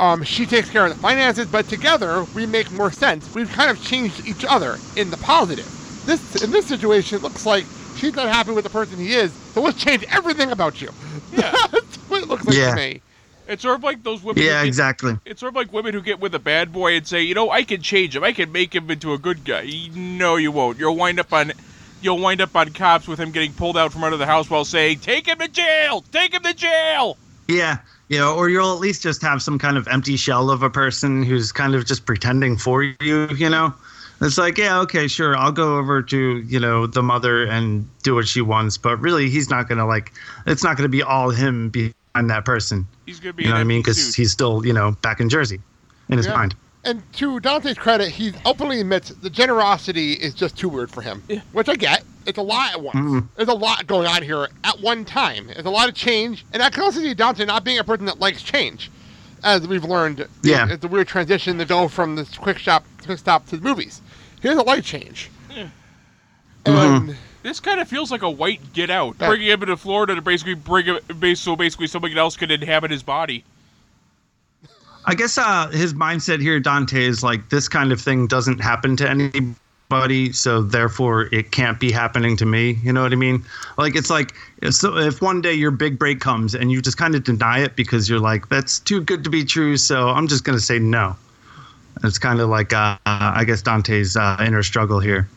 um, 0.00 0.24
she 0.24 0.44
takes 0.44 0.68
care 0.68 0.84
of 0.84 0.92
the 0.92 0.98
finances, 1.00 1.46
but 1.46 1.68
together 1.68 2.24
we 2.34 2.46
make 2.46 2.70
more 2.72 2.90
sense. 2.90 3.32
We've 3.32 3.50
kind 3.52 3.70
of 3.70 3.80
changed 3.82 4.26
each 4.26 4.44
other 4.44 4.76
in 4.96 5.10
the 5.10 5.16
positive. 5.18 5.70
This 6.04 6.42
in 6.42 6.50
this 6.50 6.66
situation, 6.66 7.16
it 7.18 7.22
looks 7.22 7.46
like 7.46 7.64
she's 7.96 8.14
not 8.14 8.28
happy 8.28 8.52
with 8.52 8.64
the 8.64 8.70
person 8.70 8.98
he 8.98 9.14
is, 9.14 9.32
so 9.32 9.62
let's 9.62 9.82
change 9.82 10.04
everything 10.10 10.50
about 10.50 10.80
you. 10.80 10.90
Yeah. 11.32 11.52
That's 11.72 11.96
what 12.08 12.22
it 12.22 12.28
looks 12.28 12.44
like 12.44 12.56
Yeah. 12.56 12.70
to 12.70 12.76
me. 12.76 13.00
It's 13.46 13.60
sort 13.62 13.76
of 13.76 13.82
like 13.82 14.02
those 14.02 14.22
women. 14.22 14.42
yeah, 14.42 14.62
get, 14.62 14.66
exactly. 14.68 15.18
It's 15.26 15.40
sort 15.40 15.50
of 15.52 15.56
like 15.56 15.70
women 15.70 15.92
who 15.92 16.00
get 16.00 16.18
with 16.18 16.34
a 16.34 16.38
bad 16.38 16.72
boy 16.72 16.96
and 16.96 17.06
say, 17.06 17.22
you 17.22 17.34
know, 17.34 17.50
I 17.50 17.62
can 17.62 17.82
change 17.82 18.16
him. 18.16 18.24
I 18.24 18.32
can 18.32 18.50
make 18.52 18.74
him 18.74 18.90
into 18.90 19.12
a 19.12 19.18
good 19.18 19.44
guy. 19.44 19.68
No, 19.94 20.36
you 20.36 20.50
won't. 20.50 20.78
You'll 20.78 20.96
wind 20.96 21.20
up 21.20 21.30
on. 21.32 21.52
You'll 22.00 22.18
wind 22.18 22.40
up 22.40 22.56
on 22.56 22.70
cops 22.70 23.06
with 23.06 23.18
him 23.18 23.32
getting 23.32 23.52
pulled 23.52 23.76
out 23.76 23.92
from 23.92 24.02
under 24.02 24.16
the 24.16 24.24
house 24.26 24.48
while 24.48 24.64
saying, 24.64 25.00
"Take 25.00 25.26
him 25.26 25.38
to 25.40 25.48
jail! 25.48 26.02
Take 26.10 26.32
him 26.32 26.42
to 26.42 26.54
jail!" 26.54 27.18
Yeah. 27.48 27.78
You 28.08 28.18
know, 28.18 28.34
or 28.34 28.48
you'll 28.48 28.72
at 28.72 28.80
least 28.80 29.02
just 29.02 29.20
have 29.22 29.42
some 29.42 29.58
kind 29.58 29.76
of 29.76 29.88
empty 29.88 30.16
shell 30.16 30.50
of 30.50 30.62
a 30.62 30.70
person 30.70 31.22
who's 31.22 31.52
kind 31.52 31.74
of 31.74 31.84
just 31.86 32.04
pretending 32.06 32.56
for 32.56 32.82
you, 32.82 33.28
you 33.28 33.48
know? 33.48 33.72
It's 34.20 34.38
like, 34.38 34.56
yeah, 34.58 34.80
okay, 34.80 35.08
sure, 35.08 35.36
I'll 35.36 35.52
go 35.52 35.76
over 35.76 36.00
to, 36.02 36.18
you 36.46 36.60
know, 36.60 36.86
the 36.86 37.02
mother 37.02 37.44
and 37.44 37.86
do 38.02 38.14
what 38.14 38.26
she 38.28 38.40
wants, 38.40 38.78
but 38.78 38.96
really 39.00 39.28
he's 39.28 39.50
not 39.50 39.68
going 39.68 39.78
to 39.78 39.84
like 39.84 40.12
it's 40.46 40.62
not 40.64 40.76
going 40.76 40.84
to 40.84 40.88
be 40.88 41.02
all 41.02 41.30
him 41.30 41.68
behind 41.68 42.30
that 42.30 42.44
person. 42.44 42.86
He's 43.06 43.20
gonna 43.20 43.32
be. 43.32 43.42
You 43.42 43.48
know 43.50 43.56
what 43.56 43.60
I 43.60 43.64
mean? 43.64 43.82
Cuz 43.82 44.14
he's 44.14 44.30
still, 44.30 44.64
you 44.64 44.72
know, 44.72 44.92
back 45.02 45.20
in 45.20 45.28
Jersey 45.28 45.60
in 46.08 46.16
his 46.16 46.26
Yeah. 46.26 46.34
mind. 46.36 46.54
And 46.84 47.02
to 47.14 47.40
Dante's 47.40 47.78
credit, 47.78 48.10
he 48.10 48.32
openly 48.44 48.80
admits 48.80 49.08
the 49.08 49.30
generosity 49.30 50.12
is 50.12 50.34
just 50.34 50.56
too 50.56 50.68
weird 50.68 50.90
for 50.90 51.00
him, 51.00 51.22
which 51.52 51.68
I 51.68 51.76
get. 51.76 52.04
It's 52.26 52.38
a 52.38 52.42
lot 52.42 52.72
at 52.72 52.80
once. 52.82 52.96
Mhm. 52.96 53.28
There's 53.36 53.48
a 53.48 53.54
lot 53.54 53.86
going 53.86 54.06
on 54.06 54.22
here 54.22 54.48
at 54.64 54.80
one 54.80 55.04
time. 55.04 55.46
There's 55.48 55.66
a 55.66 55.70
lot 55.70 55.88
of 55.88 55.94
change, 55.94 56.44
and 56.52 56.62
I 56.62 56.70
can 56.70 56.82
also 56.82 57.00
see 57.00 57.14
Dante 57.14 57.44
not 57.46 57.64
being 57.64 57.78
a 57.78 57.84
person 57.84 58.06
that 58.06 58.20
likes 58.20 58.42
change, 58.42 58.90
as 59.44 59.68
we've 59.68 59.84
learned. 59.84 60.26
Yeah. 60.42 60.66
it's 60.70 60.84
a 60.84 60.88
weird 60.88 61.06
transition 61.06 61.58
to 61.58 61.64
go 61.64 61.86
from 61.86 62.16
this 62.16 62.36
quick 62.36 62.58
shop, 62.58 62.84
quick 63.04 63.18
stop 63.18 63.46
to 63.48 63.56
the 63.56 63.68
Mooby's. 63.68 64.00
He 64.42 64.48
doesn't 64.48 64.66
like 64.66 64.82
change. 64.84 65.30
And 66.66 67.16
This 67.42 67.60
kind 67.60 67.78
of 67.78 67.86
feels 67.88 68.10
like 68.10 68.22
a 68.22 68.30
white 68.30 68.72
Get 68.72 68.88
Out, 68.90 69.16
Yeah. 69.20 69.28
bringing 69.28 69.48
him 69.48 69.62
into 69.62 69.76
Florida 69.76 70.14
to 70.14 70.22
basically 70.22 70.54
bring 70.54 70.86
him, 70.86 70.98
bas- 71.16 71.40
so 71.40 71.54
basically 71.56 71.86
somebody 71.86 72.16
else 72.18 72.36
could 72.36 72.50
inhabit 72.50 72.90
his 72.90 73.02
body. 73.02 73.44
I 75.04 75.14
guess 75.14 75.36
uh, 75.36 75.68
his 75.68 75.92
mindset 75.92 76.40
here, 76.40 76.58
Dante, 76.58 77.04
is 77.04 77.22
like 77.22 77.50
this 77.50 77.68
kind 77.68 77.92
of 77.92 78.00
thing 78.00 78.26
doesn't 78.26 78.60
happen 78.62 78.96
to 78.96 79.08
anybody, 79.08 79.54
so 80.32 80.60
therefore 80.62 81.28
it 81.32 81.52
can't 81.52 81.78
be 81.78 81.92
happening 81.92 82.36
to 82.36 82.46
me. 82.46 82.78
You 82.82 82.92
know 82.92 83.02
what 83.02 83.12
I 83.12 83.16
mean? 83.16 83.44
Like 83.78 83.94
it's 83.94 84.10
like 84.10 84.34
so 84.70 84.96
if 84.96 85.22
one 85.22 85.40
day 85.40 85.54
your 85.54 85.70
big 85.70 85.98
break 85.98 86.20
comes 86.20 86.54
and 86.54 86.72
you 86.72 86.82
just 86.82 86.96
kind 86.96 87.14
of 87.14 87.22
deny 87.22 87.60
it 87.60 87.76
because 87.76 88.08
you're 88.08 88.18
like 88.18 88.48
that's 88.48 88.80
too 88.80 89.00
good 89.00 89.22
to 89.24 89.30
be 89.30 89.44
true, 89.44 89.76
so 89.76 90.08
I'm 90.08 90.26
just 90.26 90.44
gonna 90.44 90.58
say 90.58 90.78
no. 90.78 91.16
It's 92.02 92.18
kind 92.18 92.40
of 92.40 92.48
like 92.48 92.72
uh, 92.72 92.96
I 93.06 93.44
guess 93.46 93.62
Dante's 93.62 94.16
uh, 94.16 94.36
inner 94.44 94.62
struggle 94.62 94.98
here. 94.98 95.28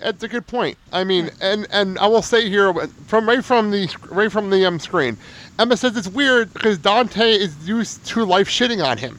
That's 0.00 0.22
a 0.22 0.28
good 0.28 0.46
point. 0.46 0.76
I 0.92 1.04
mean, 1.04 1.30
and 1.40 1.66
and 1.70 1.98
I 1.98 2.06
will 2.06 2.20
say 2.20 2.48
here 2.48 2.74
from 3.06 3.26
right 3.26 3.42
from 3.42 3.70
the 3.70 3.88
right 4.10 4.30
from 4.30 4.50
the 4.50 4.66
um, 4.66 4.78
screen, 4.78 5.16
Emma 5.58 5.76
says 5.76 5.96
it's 5.96 6.08
weird 6.08 6.52
because 6.52 6.76
Dante 6.76 7.32
is 7.32 7.66
used 7.66 8.04
to 8.08 8.24
life 8.24 8.48
shitting 8.48 8.84
on 8.84 8.98
him, 8.98 9.18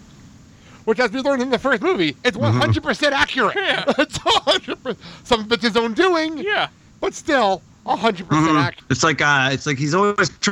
which 0.86 1.00
as 1.00 1.12
we 1.12 1.20
learned 1.22 1.42
in 1.42 1.50
the 1.50 1.60
first 1.60 1.82
movie, 1.82 2.16
it's 2.24 2.38
one 2.38 2.54
hundred 2.54 2.84
percent 2.84 3.14
accurate. 3.14 3.56
Yeah. 3.56 3.84
it's 4.00 4.18
hundred 4.24 4.82
percent. 4.84 5.00
Some 5.24 5.42
of 5.42 5.52
it's 5.52 5.64
his 5.64 5.78
own 5.78 5.94
doing. 5.94 6.38
Yeah. 6.38 6.70
But 7.02 7.14
still, 7.14 7.62
hundred 7.86 8.28
percent 8.28 8.48
Mhm. 8.50 8.62
accurate. 8.62 8.92
It's 8.92 9.04
like 9.04 9.22
uh, 9.22 9.50
it's 9.52 9.66
like 9.66 9.78
he's 9.78 9.94
always 9.94 10.30
tr- 10.40 10.52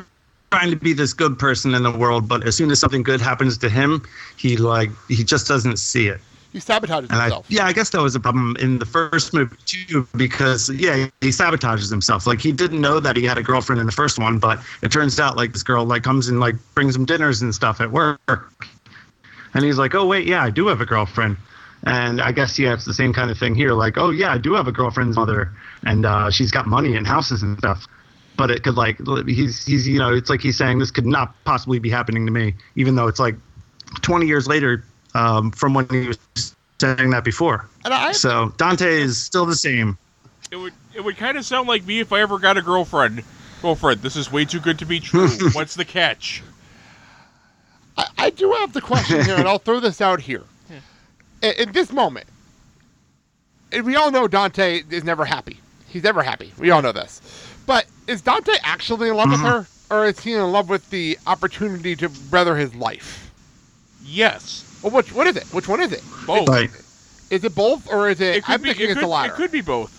trying 0.51 0.69
to 0.69 0.75
be 0.75 0.93
this 0.93 1.13
good 1.13 1.39
person 1.39 1.73
in 1.73 1.81
the 1.83 1.91
world, 1.91 2.27
but 2.27 2.45
as 2.45 2.55
soon 2.55 2.69
as 2.69 2.79
something 2.79 3.01
good 3.01 3.19
happens 3.21 3.57
to 3.59 3.69
him, 3.69 4.03
he 4.37 4.57
like 4.57 4.91
he 5.07 5.23
just 5.23 5.47
doesn't 5.47 5.77
see 5.77 6.07
it. 6.07 6.19
He 6.51 6.59
sabotages 6.59 7.09
And 7.09 7.13
I, 7.13 7.23
himself. 7.23 7.45
yeah, 7.49 7.65
I 7.65 7.73
guess 7.73 7.89
that 7.89 8.01
was 8.03 8.13
a 8.13 8.19
problem 8.19 8.55
in 8.59 8.77
the 8.77 8.85
first 8.85 9.33
movie 9.33 9.55
too, 9.65 10.07
because 10.15 10.69
yeah, 10.69 11.07
he 11.21 11.29
sabotages 11.29 11.89
himself. 11.89 12.27
Like 12.27 12.39
he 12.39 12.51
didn't 12.51 12.79
know 12.79 12.99
that 12.99 13.17
he 13.17 13.23
had 13.25 13.39
a 13.39 13.41
girlfriend 13.41 13.79
in 13.79 13.87
the 13.87 13.91
first 13.91 14.19
one, 14.19 14.37
but 14.37 14.59
it 14.83 14.91
turns 14.91 15.19
out 15.19 15.35
like 15.35 15.53
this 15.53 15.63
girl 15.63 15.83
like 15.83 16.03
comes 16.03 16.27
and 16.27 16.39
like 16.39 16.53
brings 16.75 16.95
him 16.95 17.05
dinners 17.05 17.41
and 17.41 17.55
stuff 17.55 17.81
at 17.81 17.91
work, 17.91 18.67
and 19.53 19.63
he's 19.63 19.77
like, 19.77 19.95
oh 19.95 20.05
wait, 20.05 20.27
yeah, 20.27 20.43
I 20.43 20.49
do 20.49 20.67
have 20.67 20.81
a 20.81 20.85
girlfriend. 20.85 21.37
And 21.85 22.21
I 22.21 22.31
guess 22.31 22.57
yeah, 22.57 22.73
it's 22.73 22.85
the 22.85 22.93
same 22.93 23.13
kind 23.13 23.29
of 23.29 23.37
thing 23.37 23.55
here. 23.55 23.73
Like, 23.73 23.97
oh 23.97 24.09
yeah, 24.09 24.31
I 24.31 24.37
do 24.37 24.53
have 24.53 24.67
a 24.67 24.71
girlfriend's 24.71 25.17
mother, 25.17 25.51
and 25.83 26.05
uh, 26.05 26.31
she's 26.31 26.51
got 26.51 26.65
money 26.65 26.95
and 26.95 27.05
houses 27.05 27.43
and 27.43 27.57
stuff. 27.57 27.87
But 28.37 28.51
it 28.51 28.63
could 28.63 28.75
like 28.75 28.97
he's 29.27 29.65
he's 29.65 29.87
you 29.87 29.99
know 29.99 30.13
it's 30.13 30.29
like 30.29 30.41
he's 30.41 30.57
saying 30.57 30.79
this 30.79 30.91
could 30.91 31.05
not 31.05 31.35
possibly 31.43 31.79
be 31.79 31.89
happening 31.89 32.25
to 32.25 32.31
me, 32.31 32.55
even 32.75 32.95
though 32.95 33.07
it's 33.07 33.19
like 33.19 33.35
20 34.01 34.25
years 34.25 34.47
later 34.47 34.83
um, 35.13 35.51
from 35.51 35.73
when 35.73 35.87
he 35.89 36.07
was 36.07 36.55
saying 36.79 37.09
that 37.11 37.23
before. 37.23 37.67
And 37.85 37.93
I, 37.93 38.11
So 38.13 38.53
Dante 38.57 39.01
is 39.01 39.21
still 39.21 39.45
the 39.45 39.55
same. 39.55 39.97
It 40.51 40.55
would 40.55 40.73
it 40.93 41.03
would 41.03 41.17
kind 41.17 41.37
of 41.37 41.45
sound 41.45 41.67
like 41.67 41.85
me 41.85 41.99
if 41.99 42.13
I 42.13 42.21
ever 42.21 42.39
got 42.39 42.57
a 42.57 42.61
girlfriend. 42.61 43.23
Girlfriend, 43.61 44.01
this 44.01 44.15
is 44.15 44.31
way 44.31 44.45
too 44.45 44.59
good 44.59 44.79
to 44.79 44.85
be 44.85 44.99
true. 44.99 45.29
What's 45.53 45.75
the 45.75 45.85
catch? 45.85 46.43
I, 48.23 48.27
I 48.27 48.29
do 48.29 48.51
have 48.53 48.73
the 48.73 48.81
question 48.81 49.23
here, 49.25 49.35
and 49.35 49.47
I'll 49.47 49.59
throw 49.59 49.79
this 49.79 49.99
out 50.01 50.21
here. 50.21 50.43
In, 51.41 51.51
in 51.57 51.71
this 51.73 51.91
moment, 51.91 52.25
and 53.71 53.85
we 53.85 53.95
all 53.95 54.11
know 54.11 54.27
Dante 54.27 54.81
is 54.89 55.03
never 55.03 55.25
happy. 55.25 55.59
He's 55.89 56.03
never 56.03 56.23
happy. 56.23 56.53
We 56.57 56.71
all 56.71 56.81
know 56.81 56.91
this. 56.93 57.21
But 57.65 57.85
is 58.07 58.21
Dante 58.21 58.53
actually 58.63 59.09
in 59.09 59.15
love 59.15 59.29
with 59.29 59.41
her, 59.41 59.67
or 59.91 60.05
is 60.05 60.19
he 60.21 60.33
in 60.33 60.51
love 60.51 60.69
with 60.69 60.89
the 60.89 61.17
opportunity 61.27 61.95
to 61.97 62.09
better 62.09 62.55
his 62.55 62.73
life? 62.75 63.31
Yes. 64.05 64.63
Well, 64.81 64.91
which 64.93 65.13
what 65.13 65.27
is 65.27 65.35
it? 65.35 65.43
Which 65.53 65.67
one 65.67 65.81
is 65.81 65.91
it? 65.91 66.01
Both. 66.25 66.47
Right. 66.47 66.69
Is 67.29 67.43
it 67.43 67.55
both, 67.55 67.91
or 67.91 68.09
is 68.09 68.21
it? 68.21 68.37
It 68.37 68.49
I'm 68.49 68.61
be. 68.61 68.69
thinking 68.69 68.85
It 68.85 68.91
it's 68.91 68.99
could, 68.99 69.03
the 69.03 69.07
latter. 69.07 69.33
it 69.33 69.35
could 69.37 69.51
be 69.51 69.61
both. 69.61 69.91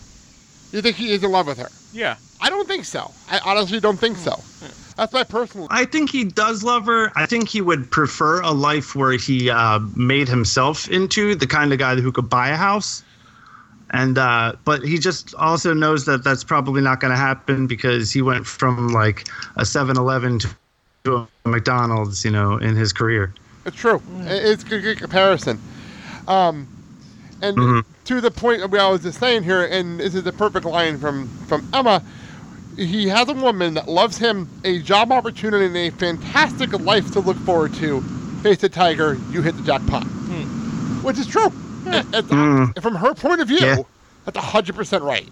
You 0.73 0.81
think 0.83 0.97
he 0.97 1.13
is 1.13 1.23
in 1.23 1.31
love 1.31 1.47
with 1.47 1.59
her? 1.59 1.69
Yeah. 1.93 2.17
I 2.41 2.51
don't 2.51 2.67
think 2.67 2.85
so. 2.85 3.13
I 3.31 3.39
honestly 3.45 3.81
don't 3.81 3.99
think 3.99 4.17
so. 4.19 4.33
Hmm. 4.33 4.84
That's 4.97 5.13
my 5.13 5.25
personal. 5.25 5.67
I 5.71 5.85
think 5.85 6.11
he 6.11 6.25
does 6.25 6.63
love 6.63 6.87
her. 6.87 7.11
I 7.17 7.27
think 7.27 7.49
he 7.49 7.61
would 7.61 7.91
prefer 7.91 8.41
a 8.41 8.53
life 8.53 8.95
where 8.95 9.13
he 9.13 9.51
uh, 9.51 9.81
made 9.97 10.29
himself 10.29 10.89
into 10.89 11.35
the 11.35 11.47
kind 11.47 11.73
of 11.73 11.79
guy 11.79 11.97
who 11.97 12.13
could 12.13 12.29
buy 12.31 12.49
a 12.51 12.57
house. 12.57 13.03
And 13.91 14.19
uh, 14.19 14.55
but 14.65 14.85
he 14.85 14.99
just 14.99 15.35
also 15.35 15.73
knows 15.75 16.05
that 16.07 16.25
that's 16.25 16.43
probably 16.43 16.81
not 16.81 17.01
going 17.01 17.13
to 17.13 17.17
happen 17.17 17.67
because 17.67 18.13
he 18.13 18.23
went 18.23 18.47
from 18.47 18.89
like 18.89 19.29
a 19.57 19.63
7-Eleven 19.63 20.39
to 20.41 20.49
to 21.05 21.29
a 21.45 21.49
McDonald's, 21.49 22.25
you 22.25 22.31
know, 22.31 22.57
in 22.57 22.77
his 22.77 22.93
career. 22.93 23.35
It's 23.67 23.77
true. 23.77 24.03
It- 24.21 24.45
It's 24.47 24.63
a 24.63 24.67
good, 24.67 24.83
good 24.83 24.99
comparison. 24.99 25.61
Um, 26.27 26.67
and 27.43 27.59
Mhm. 27.59 27.85
to 28.07 28.21
the 28.23 28.31
point 28.31 28.63
that 28.71 28.81
I 28.81 28.89
was 28.89 29.03
just 29.03 29.21
saying 29.21 29.43
here, 29.43 29.63
and 29.65 30.01
this 30.01 30.15
is 30.15 30.23
the 30.23 30.33
perfect 30.33 30.65
line 30.65 30.99
from 30.99 31.29
from 31.47 31.63
Emma. 31.73 32.03
He 32.77 33.09
has 33.09 33.29
a 33.29 33.35
woman 33.35 33.75
that 33.75 33.89
loves 33.89 34.19
him, 34.19 34.49
a 34.65 34.81
job 34.81 35.13
opportunity, 35.13 35.67
and 35.67 35.77
a 35.77 35.91
fantastic 35.91 36.73
life 36.81 37.13
to 37.13 37.21
look 37.21 37.37
forward 37.39 37.73
to. 37.75 38.01
Face 38.43 38.59
the 38.59 38.69
tiger, 38.69 39.17
you 39.31 39.41
hit 39.43 39.57
the 39.57 39.63
jackpot, 39.63 40.05
which 41.03 41.19
is 41.19 41.27
true. 41.27 41.47
It- 41.87 42.07
it's- 42.15 42.25
Mm. 42.25 42.83
From 42.83 42.95
her 42.97 43.15
point 43.15 43.41
of 43.41 43.49
view, 43.49 43.59
Yeah. 43.61 43.77
that's 44.25 44.39
hundred 44.39 44.75
percent 44.75 45.03
right. 45.03 45.29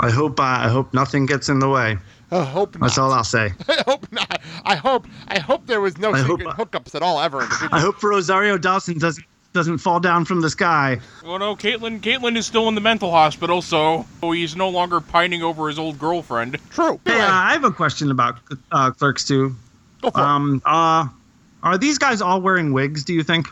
I 0.00 0.10
hope 0.10 0.38
uh, 0.38 0.42
I 0.42 0.68
hope 0.68 0.92
nothing 0.92 1.26
gets 1.26 1.48
in 1.48 1.58
the 1.60 1.68
way. 1.68 1.96
I 2.30 2.42
hope 2.44 2.74
not. 2.74 2.80
That's 2.88 2.98
all 2.98 3.12
I'll 3.12 3.22
say. 3.24 3.52
I 3.68 3.82
hope 3.86 4.10
not. 4.12 4.40
I 4.64 4.74
hope. 4.76 5.06
I 5.28 5.38
hope 5.38 5.66
there 5.66 5.80
was 5.80 5.98
no 5.98 6.12
I 6.12 6.18
hope- 6.20 6.40
secret 6.40 6.56
hookups 6.56 6.94
at 6.94 7.02
all 7.02 7.20
ever. 7.20 7.42
In 7.42 7.48
the 7.48 7.54
future. 7.54 7.74
I 7.74 7.80
hope 7.80 8.02
Rosario 8.02 8.58
Dawson 8.58 8.98
doesn't 8.98 9.24
doesn't 9.54 9.78
fall 9.78 10.00
down 10.00 10.24
from 10.24 10.40
the 10.40 10.50
sky. 10.50 11.00
Well, 11.24 11.38
no, 11.38 11.54
Caitlin. 11.54 12.00
Caitlin 12.00 12.36
is 12.36 12.44
still 12.44 12.68
in 12.68 12.74
the 12.74 12.80
mental 12.80 13.12
hospital, 13.12 13.62
so 13.62 14.04
he's 14.20 14.56
no 14.56 14.68
longer 14.68 15.00
pining 15.00 15.42
over 15.42 15.68
his 15.68 15.78
old 15.78 15.96
girlfriend. 15.96 16.58
True. 16.70 17.00
Hey, 17.06 17.20
uh, 17.20 17.28
I 17.30 17.52
have 17.52 17.62
a 17.62 17.70
question 17.70 18.10
about 18.10 18.38
uh, 18.72 18.90
Clerks 18.90 19.24
too. 19.24 19.54
Go 20.02 20.10
for 20.10 20.18
it. 20.18 20.24
Um, 20.24 20.60
uh, 20.66 21.06
are 21.62 21.78
these 21.78 21.98
guys 21.98 22.20
all 22.20 22.40
wearing 22.40 22.72
wigs? 22.72 23.04
Do 23.04 23.14
you 23.14 23.22
think? 23.22 23.46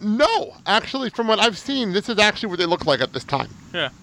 No, 0.00 0.56
actually, 0.66 1.08
from 1.10 1.28
what 1.28 1.38
I've 1.38 1.56
seen, 1.56 1.92
this 1.92 2.08
is 2.08 2.18
actually 2.18 2.48
what 2.48 2.58
they 2.58 2.66
look 2.66 2.84
like 2.84 3.00
at 3.00 3.12
this 3.12 3.24
time. 3.24 3.48
Yeah. 3.72 3.88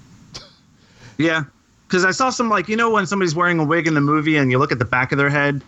Yeah, 1.18 1.44
because 1.86 2.06
I 2.06 2.12
saw 2.12 2.30
some 2.30 2.48
like 2.48 2.70
you 2.70 2.78
know 2.78 2.92
when 2.92 3.06
somebody's 3.06 3.36
wearing 3.36 3.60
a 3.60 3.66
wig 3.66 3.88
in 3.88 3.94
the 3.94 4.00
movie 4.00 4.38
and 4.38 4.50
you 4.50 4.58
look 4.58 4.72
at 4.72 4.80
the 4.80 4.86
back 4.86 5.12
of 5.12 5.18
their 5.18 5.30
head, 5.30 5.62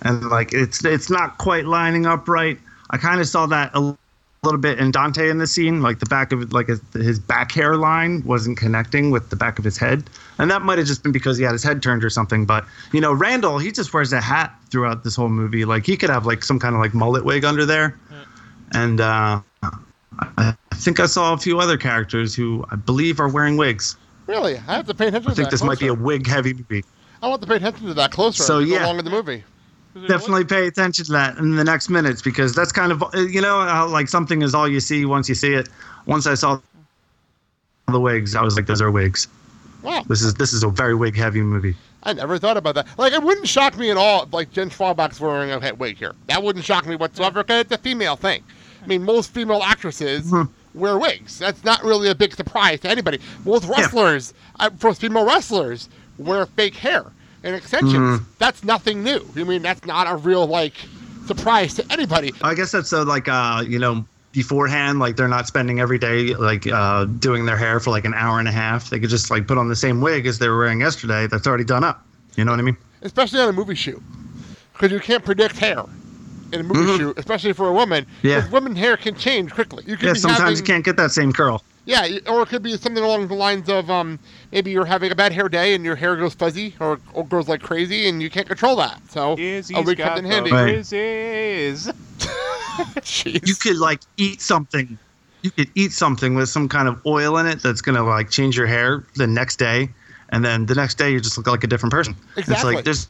and 0.00 0.30
like 0.30 0.54
it's 0.54 0.82
it's 0.86 1.10
not 1.10 1.36
quite 1.36 1.66
lining 1.66 2.06
up 2.06 2.26
right. 2.30 2.58
I 2.88 2.96
kind 2.96 3.20
of 3.20 3.28
saw 3.28 3.44
that 3.44 3.72
a 3.74 3.94
little 4.42 4.58
bit 4.58 4.78
in 4.78 4.90
Dante 4.90 5.28
in 5.28 5.36
the 5.36 5.46
scene, 5.46 5.82
like 5.82 5.98
the 5.98 6.06
back 6.06 6.32
of 6.32 6.50
like 6.50 6.68
his, 6.68 6.80
his 6.94 7.18
back 7.18 7.52
hairline 7.52 8.22
wasn't 8.24 8.56
connecting 8.56 9.10
with 9.10 9.28
the 9.28 9.36
back 9.36 9.58
of 9.58 9.66
his 9.66 9.76
head, 9.76 10.08
and 10.38 10.50
that 10.50 10.62
might 10.62 10.78
have 10.78 10.86
just 10.86 11.02
been 11.02 11.12
because 11.12 11.36
he 11.36 11.44
had 11.44 11.52
his 11.52 11.62
head 11.62 11.82
turned 11.82 12.02
or 12.02 12.08
something. 12.08 12.46
But 12.46 12.64
you 12.90 13.02
know, 13.02 13.12
Randall, 13.12 13.58
he 13.58 13.70
just 13.70 13.92
wears 13.92 14.14
a 14.14 14.20
hat 14.20 14.54
throughout 14.70 15.04
this 15.04 15.14
whole 15.14 15.28
movie. 15.28 15.66
Like 15.66 15.84
he 15.84 15.94
could 15.94 16.08
have 16.08 16.24
like 16.24 16.42
some 16.42 16.58
kind 16.58 16.74
of 16.74 16.80
like 16.80 16.94
mullet 16.94 17.22
wig 17.22 17.44
under 17.44 17.66
there, 17.66 17.98
and 18.72 19.02
uh, 19.02 19.42
I 20.38 20.54
think 20.72 21.00
I 21.00 21.06
saw 21.06 21.34
a 21.34 21.38
few 21.38 21.60
other 21.60 21.76
characters 21.76 22.34
who 22.34 22.64
I 22.70 22.76
believe 22.76 23.20
are 23.20 23.28
wearing 23.28 23.58
wigs. 23.58 23.98
Really, 24.26 24.56
I 24.56 24.76
have 24.76 24.86
to 24.86 24.94
pay 24.94 25.08
attention 25.08 25.32
I 25.32 25.34
think 25.34 25.50
this 25.50 25.62
might 25.62 25.80
be 25.80 25.88
a 25.88 25.94
wig 25.94 26.26
heavy 26.26 26.54
movie. 26.54 26.82
I 27.22 27.28
want 27.28 27.42
to 27.42 27.46
pay 27.46 27.56
attention 27.56 27.88
to 27.88 27.94
that 27.94 28.10
closer. 28.10 28.42
So, 28.42 28.60
as 28.60 28.64
we 28.64 28.70
go 28.70 28.76
yeah. 28.76 28.86
along 28.86 29.00
in 29.00 29.04
the 29.04 29.10
movie. 29.10 29.44
Definitely 29.94 30.44
pay 30.44 30.66
attention 30.68 31.04
to 31.06 31.12
that 31.12 31.38
in 31.38 31.56
the 31.56 31.64
next 31.64 31.88
minutes 31.88 32.22
because 32.22 32.54
that's 32.54 32.70
kind 32.70 32.92
of 32.92 33.02
you 33.14 33.40
know 33.40 33.60
how 33.62 33.88
like 33.88 34.08
something 34.08 34.42
is 34.42 34.54
all 34.54 34.68
you 34.68 34.78
see 34.78 35.04
once 35.04 35.28
you 35.28 35.34
see 35.34 35.52
it. 35.52 35.68
Once 36.06 36.26
I 36.26 36.34
saw 36.34 36.60
the 37.88 38.00
wigs, 38.00 38.36
I 38.36 38.42
was 38.42 38.56
like, 38.56 38.66
those 38.66 38.80
are 38.80 38.90
wigs. 38.90 39.26
Wow, 39.82 40.04
This 40.08 40.22
is 40.22 40.34
this 40.34 40.52
is 40.52 40.62
a 40.62 40.68
very 40.68 40.94
wig 40.94 41.16
heavy 41.16 41.40
movie. 41.40 41.74
I 42.02 42.12
never 42.12 42.38
thought 42.38 42.56
about 42.56 42.76
that. 42.76 42.86
Like, 42.96 43.12
it 43.12 43.22
wouldn't 43.22 43.48
shock 43.48 43.76
me 43.76 43.90
at 43.90 43.96
all. 43.96 44.22
if, 44.22 44.32
Like 44.32 44.52
Jen 44.52 44.70
Schwalbach's 44.70 45.20
wearing 45.20 45.50
a 45.50 45.60
head 45.60 45.78
wig 45.78 45.96
here. 45.96 46.14
That 46.28 46.42
wouldn't 46.42 46.64
shock 46.64 46.86
me 46.86 46.96
whatsoever 46.96 47.42
because 47.42 47.62
it's 47.62 47.72
a 47.72 47.78
female 47.78 48.16
thing. 48.16 48.42
I 48.82 48.86
mean, 48.86 49.02
most 49.02 49.32
female 49.32 49.62
actresses 49.62 50.32
wear 50.74 50.98
wigs. 50.98 51.38
That's 51.38 51.64
not 51.64 51.82
really 51.82 52.08
a 52.08 52.14
big 52.14 52.34
surprise 52.34 52.80
to 52.80 52.88
anybody. 52.88 53.20
Most 53.44 53.66
wrestlers, 53.66 54.32
uh, 54.58 54.70
most 54.82 55.00
female 55.00 55.26
wrestlers, 55.26 55.88
wear 56.18 56.46
fake 56.46 56.76
hair 56.76 57.04
and 57.42 57.54
extensions. 57.54 57.94
Mhm. 58.20 58.24
That's 58.38 58.64
nothing 58.64 59.02
new. 59.02 59.26
I 59.36 59.44
mean, 59.44 59.62
that's 59.62 59.84
not 59.86 60.10
a 60.10 60.16
real 60.16 60.46
like 60.46 60.74
surprise 61.26 61.74
to 61.74 61.84
anybody. 61.90 62.32
I 62.42 62.54
guess 62.54 62.72
that's 62.72 62.88
so 62.90 63.02
like 63.02 63.28
uh 63.28 63.64
you 63.66 63.78
know 63.78 64.04
beforehand 64.32 65.00
like 65.00 65.16
they're 65.16 65.26
not 65.28 65.46
spending 65.48 65.80
every 65.80 65.98
day 65.98 66.34
like 66.34 66.66
uh 66.66 67.04
doing 67.04 67.46
their 67.46 67.56
hair 67.56 67.80
for 67.80 67.90
like 67.90 68.04
an 68.04 68.14
hour 68.14 68.38
and 68.38 68.48
a 68.48 68.52
half. 68.52 68.90
They 68.90 68.98
could 69.00 69.10
just 69.10 69.30
like 69.30 69.46
put 69.46 69.58
on 69.58 69.68
the 69.68 69.76
same 69.76 70.00
wig 70.00 70.26
as 70.26 70.38
they 70.38 70.48
were 70.48 70.58
wearing 70.58 70.80
yesterday. 70.80 71.26
That's 71.26 71.46
already 71.46 71.64
done 71.64 71.84
up. 71.84 72.04
You 72.36 72.44
know 72.44 72.52
what 72.52 72.60
I 72.60 72.62
mean? 72.62 72.76
especially 73.02 73.40
on 73.40 73.48
a 73.48 73.52
movie 73.52 73.74
shoot, 73.74 74.00
because 74.74 74.92
you 74.92 75.00
can't 75.00 75.24
predict 75.24 75.56
hair 75.56 75.82
in 76.52 76.60
a 76.60 76.62
movie 76.62 76.80
Mhm. 76.80 76.96
shoot, 76.98 77.18
especially 77.18 77.54
for 77.54 77.66
a 77.68 77.72
woman. 77.72 78.04
yeah 78.22 78.46
women 78.50 78.76
hair 78.76 78.96
can 78.98 79.14
change 79.14 79.52
quickly. 79.52 79.82
You 79.86 79.96
Yeah, 80.00 80.12
sometimes 80.12 80.38
having, 80.40 80.56
you 80.58 80.62
can't 80.62 80.84
get 80.84 80.96
that 80.98 81.10
same 81.10 81.32
curl. 81.32 81.62
Yeah, 81.86 82.06
or 82.28 82.42
it 82.42 82.48
could 82.48 82.62
be 82.62 82.76
something 82.76 83.02
along 83.02 83.28
the 83.28 83.34
lines 83.34 83.68
of 83.68 83.90
um, 83.90 84.18
maybe 84.52 84.70
you're 84.70 84.84
having 84.84 85.10
a 85.12 85.14
bad 85.14 85.32
hair 85.32 85.48
day 85.48 85.74
and 85.74 85.84
your 85.84 85.96
hair 85.96 86.14
goes 86.14 86.34
fuzzy 86.34 86.74
or, 86.78 87.00
or 87.14 87.24
goes 87.26 87.48
like 87.48 87.62
crazy 87.62 88.06
and 88.08 88.22
you 88.22 88.28
can't 88.30 88.46
control 88.46 88.76
that. 88.76 89.00
So 89.10 89.36
Izzy's 89.38 89.76
a 89.76 89.82
wig 89.82 89.98
got 89.98 90.08
comes 90.08 90.18
in 90.20 90.24
the 90.24 90.30
handy. 90.30 90.52
Right. 90.52 91.94
You 93.24 93.54
could 93.56 93.76
like 93.76 94.00
eat 94.16 94.40
something 94.40 94.96
you 95.42 95.50
could 95.50 95.68
eat 95.74 95.92
something 95.92 96.34
with 96.34 96.48
some 96.48 96.68
kind 96.68 96.86
of 96.88 97.04
oil 97.06 97.36
in 97.38 97.46
it 97.46 97.62
that's 97.62 97.80
gonna 97.80 98.02
like 98.02 98.30
change 98.30 98.56
your 98.56 98.66
hair 98.66 99.04
the 99.16 99.26
next 99.26 99.56
day 99.58 99.88
and 100.30 100.44
then 100.44 100.66
the 100.66 100.74
next 100.74 100.96
day 100.96 101.10
you 101.10 101.20
just 101.20 101.36
look 101.36 101.46
like 101.46 101.64
a 101.64 101.66
different 101.66 101.92
person 101.92 102.14
it's 102.36 102.48
Exactly. 102.48 102.76
like 102.76 102.84
there's 102.84 103.08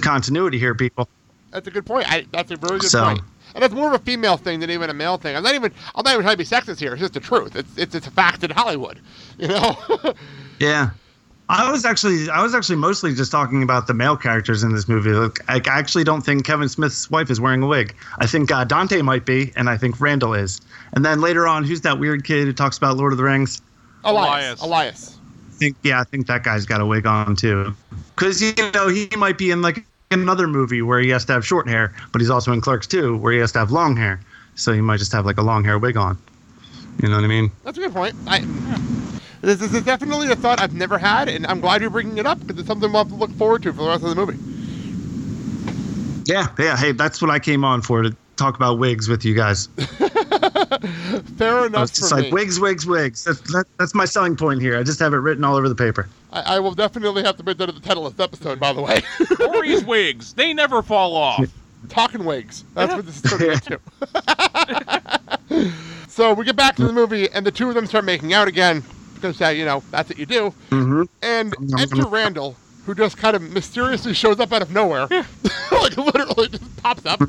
continuity 0.00 0.58
here 0.58 0.74
people 0.74 1.08
That's 1.50 1.66
a 1.68 1.70
good 1.70 1.86
point. 1.86 2.10
I, 2.10 2.26
that's 2.32 2.50
a 2.50 2.56
very 2.56 2.78
good 2.80 2.90
So- 2.90 3.04
point. 3.04 3.20
And 3.54 3.62
that's 3.62 3.74
more 3.74 3.88
of 3.88 4.00
a 4.00 4.04
female 4.04 4.36
thing 4.36 4.60
than 4.60 4.70
even 4.70 4.90
a 4.90 4.94
male 4.94 5.16
thing. 5.16 5.36
I'm 5.36 5.42
not 5.42 5.54
even. 5.54 5.72
I'm 5.94 6.04
not 6.04 6.12
even 6.12 6.22
trying 6.22 6.34
to 6.34 6.38
be 6.38 6.44
sexist 6.44 6.78
here. 6.78 6.92
It's 6.92 7.00
just 7.00 7.14
the 7.14 7.20
truth. 7.20 7.56
It's 7.56 7.76
it's, 7.76 7.94
it's 7.94 8.06
a 8.06 8.10
fact 8.10 8.44
in 8.44 8.50
Hollywood. 8.50 9.00
You 9.38 9.48
know. 9.48 9.76
yeah 10.58 10.90
I 11.50 11.70
was 11.70 11.86
actually 11.86 12.28
I 12.28 12.42
was 12.42 12.54
actually 12.54 12.76
mostly 12.76 13.14
just 13.14 13.32
talking 13.32 13.62
about 13.62 13.86
the 13.86 13.94
male 13.94 14.16
characters 14.16 14.62
in 14.62 14.74
this 14.74 14.86
movie. 14.86 15.12
Look, 15.12 15.38
I 15.48 15.62
actually 15.64 16.04
don't 16.04 16.20
think 16.20 16.44
Kevin 16.44 16.68
Smith's 16.68 17.10
wife 17.10 17.30
is 17.30 17.40
wearing 17.40 17.62
a 17.62 17.66
wig. 17.66 17.96
I 18.18 18.26
think 18.26 18.50
uh, 18.50 18.64
Dante 18.64 19.00
might 19.00 19.24
be, 19.24 19.52
and 19.56 19.70
I 19.70 19.78
think 19.78 19.98
Randall 19.98 20.34
is. 20.34 20.60
And 20.92 21.04
then 21.04 21.22
later 21.22 21.46
on, 21.46 21.64
who's 21.64 21.80
that 21.82 21.98
weird 21.98 22.24
kid 22.24 22.44
who 22.44 22.52
talks 22.52 22.76
about 22.76 22.98
Lord 22.98 23.12
of 23.12 23.18
the 23.18 23.24
Rings? 23.24 23.62
Elias. 24.04 24.60
Elias. 24.60 25.18
I 25.48 25.54
think 25.54 25.76
yeah, 25.82 26.00
I 26.00 26.04
think 26.04 26.26
that 26.26 26.44
guy's 26.44 26.66
got 26.66 26.82
a 26.82 26.86
wig 26.86 27.06
on 27.06 27.34
too. 27.34 27.74
Because 28.14 28.42
you 28.42 28.52
know 28.74 28.88
he 28.88 29.08
might 29.16 29.38
be 29.38 29.50
in 29.50 29.62
like 29.62 29.86
another 30.10 30.46
movie 30.46 30.82
where 30.82 31.00
he 31.00 31.08
has 31.10 31.24
to 31.26 31.32
have 31.32 31.46
short 31.46 31.68
hair, 31.68 31.94
but 32.12 32.20
he's 32.20 32.30
also 32.30 32.52
in 32.52 32.60
Clerks 32.60 32.86
2 32.86 33.16
where 33.18 33.32
he 33.32 33.38
has 33.38 33.52
to 33.52 33.58
have 33.58 33.70
long 33.70 33.96
hair. 33.96 34.20
So 34.54 34.72
he 34.72 34.80
might 34.80 34.98
just 34.98 35.12
have 35.12 35.24
like 35.26 35.38
a 35.38 35.42
long 35.42 35.64
hair 35.64 35.78
wig 35.78 35.96
on. 35.96 36.18
You 37.02 37.08
know 37.08 37.16
what 37.16 37.24
I 37.24 37.28
mean? 37.28 37.50
That's 37.64 37.78
a 37.78 37.80
good 37.80 37.92
point. 37.92 38.16
I, 38.26 38.40
this, 39.40 39.60
this 39.60 39.72
is 39.72 39.84
definitely 39.84 40.30
a 40.32 40.36
thought 40.36 40.60
I've 40.60 40.74
never 40.74 40.98
had, 40.98 41.28
and 41.28 41.46
I'm 41.46 41.60
glad 41.60 41.80
you're 41.80 41.90
bringing 41.90 42.18
it 42.18 42.26
up 42.26 42.40
because 42.40 42.58
it's 42.58 42.66
something 42.66 42.90
we'll 42.90 43.04
have 43.04 43.12
to 43.12 43.14
look 43.14 43.30
forward 43.32 43.62
to 43.62 43.72
for 43.72 43.82
the 43.82 43.88
rest 43.88 44.02
of 44.02 44.10
the 44.10 44.16
movie. 44.16 44.36
Yeah, 46.24 46.48
yeah. 46.58 46.76
Hey, 46.76 46.92
that's 46.92 47.22
what 47.22 47.30
I 47.30 47.38
came 47.38 47.64
on 47.64 47.82
for 47.82 48.02
to 48.02 48.14
talk 48.36 48.56
about 48.56 48.78
wigs 48.78 49.08
with 49.08 49.24
you 49.24 49.34
guys. 49.34 49.66
Fair 51.36 51.60
I 51.60 51.66
enough 51.66 51.80
was 51.82 51.90
just 51.92 52.12
like 52.12 52.24
me. 52.24 52.32
wigs, 52.32 52.58
wigs, 52.58 52.84
wigs. 52.86 53.24
That's 53.24 53.40
that, 53.52 53.66
that's 53.78 53.94
my 53.94 54.04
selling 54.04 54.36
point 54.36 54.60
here. 54.60 54.76
I 54.78 54.82
just 54.82 54.98
have 54.98 55.14
it 55.14 55.18
written 55.18 55.44
all 55.44 55.54
over 55.56 55.68
the 55.68 55.74
paper. 55.74 56.08
I, 56.32 56.56
I 56.56 56.58
will 56.60 56.74
definitely 56.74 57.22
have 57.22 57.36
to 57.36 57.44
put 57.44 57.58
that 57.58 57.68
at 57.68 57.74
the 57.74 57.80
title 57.80 58.06
of 58.06 58.16
this 58.16 58.24
episode, 58.24 58.60
by 58.60 58.72
the 58.72 58.82
way. 58.82 59.02
Corey's 59.36 59.84
wigs, 59.84 60.34
they 60.34 60.52
never 60.52 60.82
fall 60.82 61.16
off. 61.16 61.44
Talking 61.88 62.24
wigs. 62.24 62.64
That's 62.74 62.92
what 62.92 63.06
this 63.06 63.24
is 63.24 63.30
turning 63.30 63.52
into. 63.52 63.80
so 66.08 66.34
we 66.34 66.44
get 66.44 66.56
back 66.56 66.76
to 66.76 66.84
the 66.84 66.92
movie, 66.92 67.30
and 67.30 67.46
the 67.46 67.52
two 67.52 67.68
of 67.68 67.74
them 67.74 67.86
start 67.86 68.04
making 68.04 68.34
out 68.34 68.48
again 68.48 68.82
because, 69.14 69.40
uh, 69.40 69.48
you 69.48 69.64
know, 69.64 69.82
that's 69.90 70.08
what 70.08 70.18
you 70.18 70.26
do. 70.26 70.52
Mm-hmm. 70.70 71.02
And 71.22 71.54
enter 71.78 72.06
Randall, 72.08 72.56
who 72.84 72.94
just 72.94 73.16
kind 73.16 73.36
of 73.36 73.42
mysteriously 73.42 74.12
shows 74.12 74.40
up 74.40 74.52
out 74.52 74.62
of 74.62 74.72
nowhere. 74.72 75.06
like, 75.08 75.96
literally 75.96 76.48
just 76.48 76.76
pops 76.82 77.06
up. 77.06 77.20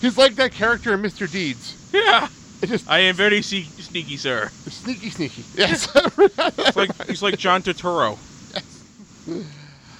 He's 0.00 0.18
like 0.18 0.34
that 0.36 0.52
character 0.52 0.94
in 0.94 1.02
Mr. 1.02 1.30
Deeds. 1.30 1.90
Yeah. 1.92 2.28
It 2.62 2.68
just 2.68 2.88
I 2.88 3.00
am 3.00 3.16
very 3.16 3.42
se- 3.42 3.66
sneaky, 3.92 4.16
sir. 4.16 4.48
sneaky, 4.68 5.10
sneaky. 5.10 5.44
Yes. 5.54 5.86
It's 6.16 6.76
like 6.76 7.06
he's 7.06 7.22
like 7.22 7.36
John 7.36 7.62
Turturro. 7.62 8.18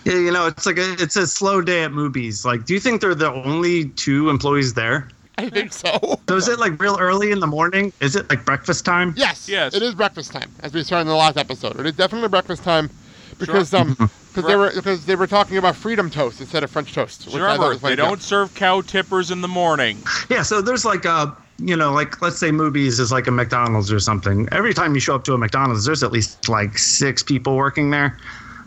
Yeah, 0.04 0.14
you 0.14 0.32
know, 0.32 0.46
it's 0.46 0.64
like 0.66 0.78
a, 0.78 0.94
it's 0.94 1.16
a 1.16 1.26
slow 1.26 1.61
day 1.61 1.84
at 1.84 1.92
Mooby's. 1.92 2.44
Like, 2.44 2.64
do 2.64 2.75
you 2.75 2.80
think 2.80 3.00
they're 3.00 3.14
the 3.14 3.30
only 3.32 3.90
two 3.90 4.30
employees 4.30 4.75
there? 4.75 5.08
I 5.38 5.49
think 5.49 5.72
so. 5.72 6.18
So 6.28 6.37
is 6.37 6.49
it 6.49 6.58
like 6.58 6.80
real 6.80 6.96
early 6.99 7.30
in 7.32 7.40
the 7.40 7.46
morning? 7.46 7.92
Is 8.00 8.16
it 8.16 8.28
like 8.30 8.44
breakfast 8.44 8.84
time? 8.84 9.12
Yes. 9.16 9.49
Yes. 9.49 9.75
It 9.75 9.82
is 9.82 9.94
breakfast 9.94 10.32
time, 10.32 10.50
as 10.61 10.72
we 10.72 10.82
saw 10.82 11.00
in 11.00 11.06
the 11.06 11.14
last 11.14 11.37
episode. 11.37 11.78
It 11.78 11.87
is 11.87 11.92
definitely 11.94 12.28
breakfast 12.28 12.64
time 12.64 12.90
because 13.38 13.75
um 13.75 13.94
because 14.34 14.44
they 14.46 14.56
were 14.56 14.72
because 14.75 15.06
they 15.06 15.16
were 15.16 15.26
talking 15.26 15.58
about 15.58 15.76
freedom 15.76 16.11
toast 16.11 16.40
instead 16.40 16.64
of 16.64 16.70
French 16.70 16.94
toast. 16.94 17.26
Which 17.26 17.34
I 17.34 17.38
thought 17.38 17.52
Remember, 17.52 17.68
was 17.68 17.80
they 17.82 17.96
don't 17.96 18.22
serve 18.22 18.54
cow 18.54 18.80
tippers 18.80 19.30
in 19.30 19.40
the 19.40 19.49
morning. 19.49 19.99
Yeah, 20.30 20.42
so 20.42 20.62
there's 20.62 20.84
like 20.84 21.04
a, 21.04 21.37
you 21.59 21.76
know, 21.76 21.92
like 21.92 22.21
let's 22.23 22.38
say 22.38 22.50
Mooby's 22.50 22.99
is 22.99 23.12
like 23.12 23.26
a 23.26 23.30
McDonald's 23.30 23.92
or 23.92 24.00
something. 24.00 24.49
Every 24.52 24.75
time 24.75 24.94
you 24.94 25.00
show 25.00 25.14
up 25.14 25.25
to 25.25 25.35
a 25.35 25.38
McDonald's, 25.38 25.85
there's 25.85 26.02
at 26.02 26.12
least 26.12 26.49
like 26.49 26.78
six 26.78 27.23
people 27.23 27.56
working 27.56 27.90
there. 27.90 28.18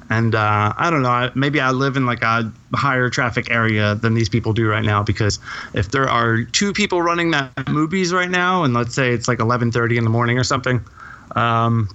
And 0.09 0.35
uh, 0.35 0.71
I 0.77 0.89
don't 0.91 1.01
know, 1.01 1.31
maybe 1.33 1.59
I 1.59 1.71
live 1.71 1.97
in 1.97 2.05
like 2.05 2.21
a 2.21 2.51
higher 2.75 3.09
traffic 3.09 3.49
area 3.49 3.95
than 3.95 4.13
these 4.13 4.29
people 4.29 4.53
do 4.53 4.67
right 4.67 4.85
now 4.85 5.01
because 5.01 5.39
if 5.73 5.89
there 5.89 6.07
are 6.07 6.43
two 6.43 6.73
people 6.73 7.01
running 7.01 7.31
that 7.31 7.55
Mooby's 7.55 8.13
right 8.13 8.29
now, 8.29 8.63
and 8.63 8.73
let's 8.75 8.93
say 8.93 9.11
it's 9.11 9.27
like 9.27 9.39
11:30 9.39 9.97
in 9.97 10.03
the 10.03 10.09
morning 10.11 10.37
or 10.37 10.43
something, 10.43 10.79
um, 11.35 11.89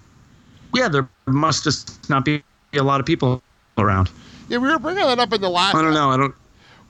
yeah, 0.75 0.89
there 0.89 1.09
must 1.27 1.63
just 1.63 2.11
not 2.11 2.25
be 2.25 2.43
a 2.75 2.83
lot 2.83 2.99
of 2.99 3.07
people 3.07 3.43
around. 3.79 4.11
Yeah, 4.49 4.59
we 4.59 4.69
were 4.69 4.79
bringing 4.81 5.05
that 5.05 5.21
up 5.21 5.33
in 5.33 5.41
the 5.41 5.49
last. 5.49 5.77
I 5.77 5.83
don't 5.83 5.95
know. 5.95 6.11
I 6.11 6.17
don't. 6.17 6.35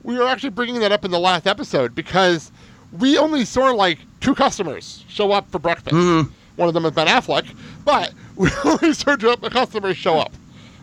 We 0.03 0.17
were 0.17 0.27
actually 0.27 0.49
bringing 0.49 0.79
that 0.79 0.91
up 0.91 1.05
in 1.05 1.11
the 1.11 1.19
last 1.19 1.45
episode 1.45 1.93
because 1.93 2.51
we 2.99 3.17
only 3.17 3.45
saw 3.45 3.71
like 3.71 3.99
two 4.19 4.35
customers 4.35 5.03
show 5.07 5.31
up 5.31 5.49
for 5.51 5.59
breakfast. 5.59 5.95
Mm-hmm. 5.95 6.31
One 6.57 6.67
of 6.67 6.73
them 6.73 6.85
is 6.85 6.91
Ben 6.91 7.07
Affleck, 7.07 7.45
but 7.85 8.13
we 8.35 8.49
only 8.65 8.93
saw 8.93 9.15
two 9.15 9.35
customers 9.37 9.97
show 9.97 10.19
up, 10.19 10.31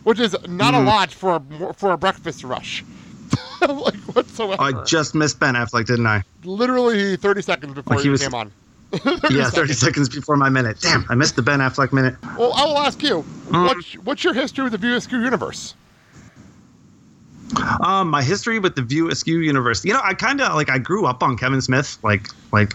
which 0.03 0.19
is 0.19 0.35
not 0.47 0.73
a 0.73 0.77
Mhm. 0.77 0.85
lot 0.85 1.11
for 1.11 1.35
a, 1.69 1.73
for 1.73 1.91
a 1.91 1.97
breakfast 1.97 2.43
rush. 2.43 2.83
like 3.61 3.95
whatsoever. 4.15 4.61
I 4.61 4.83
just 4.85 5.13
missed 5.13 5.39
Ben 5.39 5.53
Affleck, 5.55 5.85
didn't 5.85 6.07
I? 6.07 6.23
Literally 6.43 7.15
30 7.17 7.41
seconds 7.41 7.73
before 7.73 7.95
Like 7.97 8.01
he 8.01 8.05
you 8.07 8.11
was- 8.11 8.21
came 8.21 8.33
on. 8.33 8.51
yeah, 9.29 9.51
30 9.51 9.73
seconds 9.73 10.09
before 10.09 10.35
my 10.35 10.49
minute. 10.49 10.79
Damn, 10.81 11.05
I 11.09 11.15
missed 11.15 11.35
the 11.35 11.43
Ben 11.43 11.59
Affleck 11.59 11.93
minute. 11.93 12.15
Well, 12.37 12.53
I 12.53 12.65
will 12.65 12.79
ask 12.79 13.03
you, 13.03 13.23
Mm. 13.49 13.65
what's, 13.67 13.93
what's 14.03 14.23
your 14.23 14.33
history 14.33 14.63
with 14.63 14.71
the 14.73 14.77
View 14.79 14.95
Askew 14.95 15.19
universe? 15.21 15.75
Um, 17.81 18.09
my 18.09 18.21
history 18.21 18.59
with 18.59 18.75
the 18.75 18.81
View 18.81 19.09
Askew 19.09 19.39
universe. 19.39 19.83
You 19.83 19.93
know, 19.93 20.01
I 20.03 20.13
kind 20.13 20.41
of 20.41 20.53
like 20.53 20.69
I 20.69 20.77
grew 20.77 21.05
up 21.05 21.23
on 21.23 21.37
Kevin 21.37 21.61
Smith. 21.61 21.97
Like, 22.03 22.27
like 22.51 22.73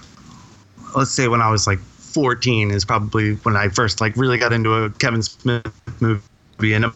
let's 0.97 1.11
say 1.11 1.29
when 1.29 1.41
I 1.41 1.51
was 1.51 1.67
like 1.67 1.79
14 1.79 2.71
is 2.71 2.85
probably 2.85 3.35
when 3.37 3.57
I 3.57 3.69
first 3.69 4.01
like 4.01 4.17
really 4.17 4.39
got 4.39 4.53
into 4.53 4.75
a 4.75 4.91
Kevin 4.91 5.23
Smith 5.23 5.67
movie, 6.01 6.73
and 6.73 6.85
it 6.85 6.93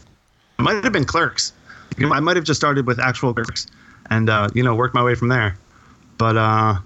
might 0.58 0.82
have 0.84 0.92
been 0.92 1.04
Clerks. 1.04 1.52
You 1.96 2.06
know, 2.06 2.14
I 2.14 2.20
might 2.20 2.36
have 2.36 2.44
just 2.44 2.60
started 2.60 2.86
with 2.86 2.98
actual 3.00 3.34
Clerks, 3.34 3.66
and 4.10 4.30
uh, 4.30 4.48
you 4.54 4.62
know, 4.62 4.74
worked 4.74 4.94
my 4.94 5.02
way 5.02 5.14
from 5.14 5.28
there. 5.28 5.56
But 6.18 6.36
uh, 6.36 6.78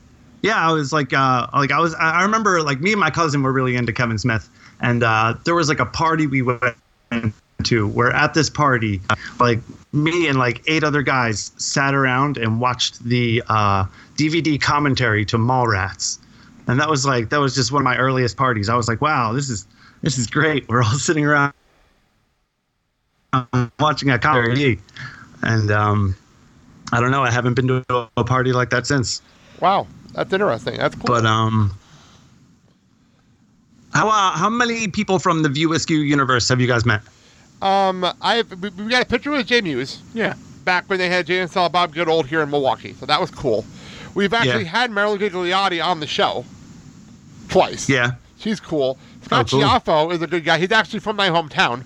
yeah, 0.42 0.56
I 0.56 0.72
was 0.72 0.92
like, 0.92 1.12
uh, 1.12 1.46
like 1.54 1.70
I 1.70 1.78
was. 1.78 1.94
I 1.94 2.22
remember 2.22 2.62
like 2.62 2.80
me 2.80 2.92
and 2.92 3.00
my 3.00 3.10
cousin 3.10 3.42
were 3.42 3.52
really 3.52 3.76
into 3.76 3.92
Kevin 3.92 4.18
Smith, 4.18 4.48
and 4.80 5.02
uh, 5.02 5.34
there 5.44 5.54
was 5.54 5.68
like 5.68 5.80
a 5.80 5.86
party 5.86 6.26
we 6.26 6.42
went 6.42 6.74
to 7.64 7.88
where 7.88 8.10
at 8.10 8.34
this 8.34 8.50
party, 8.50 9.00
like 9.40 9.60
me 9.92 10.28
and 10.28 10.38
like 10.38 10.62
eight 10.66 10.84
other 10.84 11.02
guys 11.02 11.52
sat 11.56 11.94
around 11.94 12.36
and 12.36 12.60
watched 12.60 13.02
the 13.04 13.42
uh, 13.48 13.84
DVD 14.16 14.60
commentary 14.60 15.24
to 15.26 15.36
Mallrats, 15.38 16.18
and 16.66 16.80
that 16.80 16.88
was 16.88 17.06
like 17.06 17.30
that 17.30 17.40
was 17.40 17.54
just 17.54 17.72
one 17.72 17.82
of 17.82 17.84
my 17.84 17.96
earliest 17.96 18.36
parties. 18.36 18.68
I 18.68 18.74
was 18.74 18.88
like, 18.88 19.00
wow, 19.00 19.32
this 19.32 19.50
is 19.50 19.66
this 20.02 20.18
is 20.18 20.26
great. 20.26 20.68
We're 20.68 20.82
all 20.82 20.90
sitting 20.98 21.24
around 21.24 21.52
um, 23.32 23.72
watching 23.78 24.10
a 24.10 24.18
commentary, 24.18 24.78
and 25.42 25.70
um, 25.70 26.16
I 26.92 27.00
don't 27.00 27.10
know. 27.10 27.22
I 27.22 27.30
haven't 27.30 27.54
been 27.54 27.68
to 27.68 28.08
a 28.16 28.24
party 28.24 28.52
like 28.52 28.70
that 28.70 28.86
since. 28.86 29.22
Wow, 29.60 29.86
that's 30.12 30.32
interesting. 30.32 30.76
That's 30.76 30.94
cool. 30.94 31.06
But 31.06 31.24
um, 31.24 31.76
how 33.92 34.08
uh, 34.08 34.36
how 34.36 34.50
many 34.50 34.88
people 34.88 35.18
from 35.18 35.42
the 35.42 35.48
View 35.48 35.72
Askew 35.72 35.98
universe 35.98 36.48
have 36.48 36.60
you 36.60 36.66
guys 36.66 36.84
met? 36.84 37.02
Um, 37.62 38.04
I 38.20 38.42
we, 38.60 38.68
we 38.70 38.90
got 38.90 39.02
a 39.02 39.06
picture 39.06 39.30
with 39.30 39.46
Jay 39.46 39.60
Mewes. 39.60 40.00
Yeah. 40.12 40.34
Back 40.64 40.88
when 40.90 40.98
they 40.98 41.08
had 41.08 41.26
Jay 41.26 41.38
and 41.40 41.50
Silent 41.50 41.72
Bob 41.72 41.94
Get 41.94 42.08
Old 42.08 42.26
here 42.26 42.42
in 42.42 42.50
Milwaukee, 42.50 42.94
so 42.94 43.06
that 43.06 43.20
was 43.20 43.30
cool. 43.30 43.64
We've 44.14 44.32
actually 44.34 44.64
Yeah. 44.64 44.70
had 44.70 44.90
Marilyn 44.90 45.18
Gigliotti 45.20 45.84
on 45.84 46.00
the 46.00 46.06
show 46.06 46.44
twice. 47.48 47.88
Yeah. 47.88 48.12
She's 48.38 48.60
cool. 48.60 48.98
Scott 49.22 49.52
Oh, 49.54 49.80
cool. 49.84 50.10
Is 50.10 50.20
a 50.22 50.26
good 50.26 50.44
guy. 50.44 50.58
He's 50.58 50.72
actually 50.72 51.00
from 51.00 51.16
my 51.16 51.28
hometown. 51.30 51.84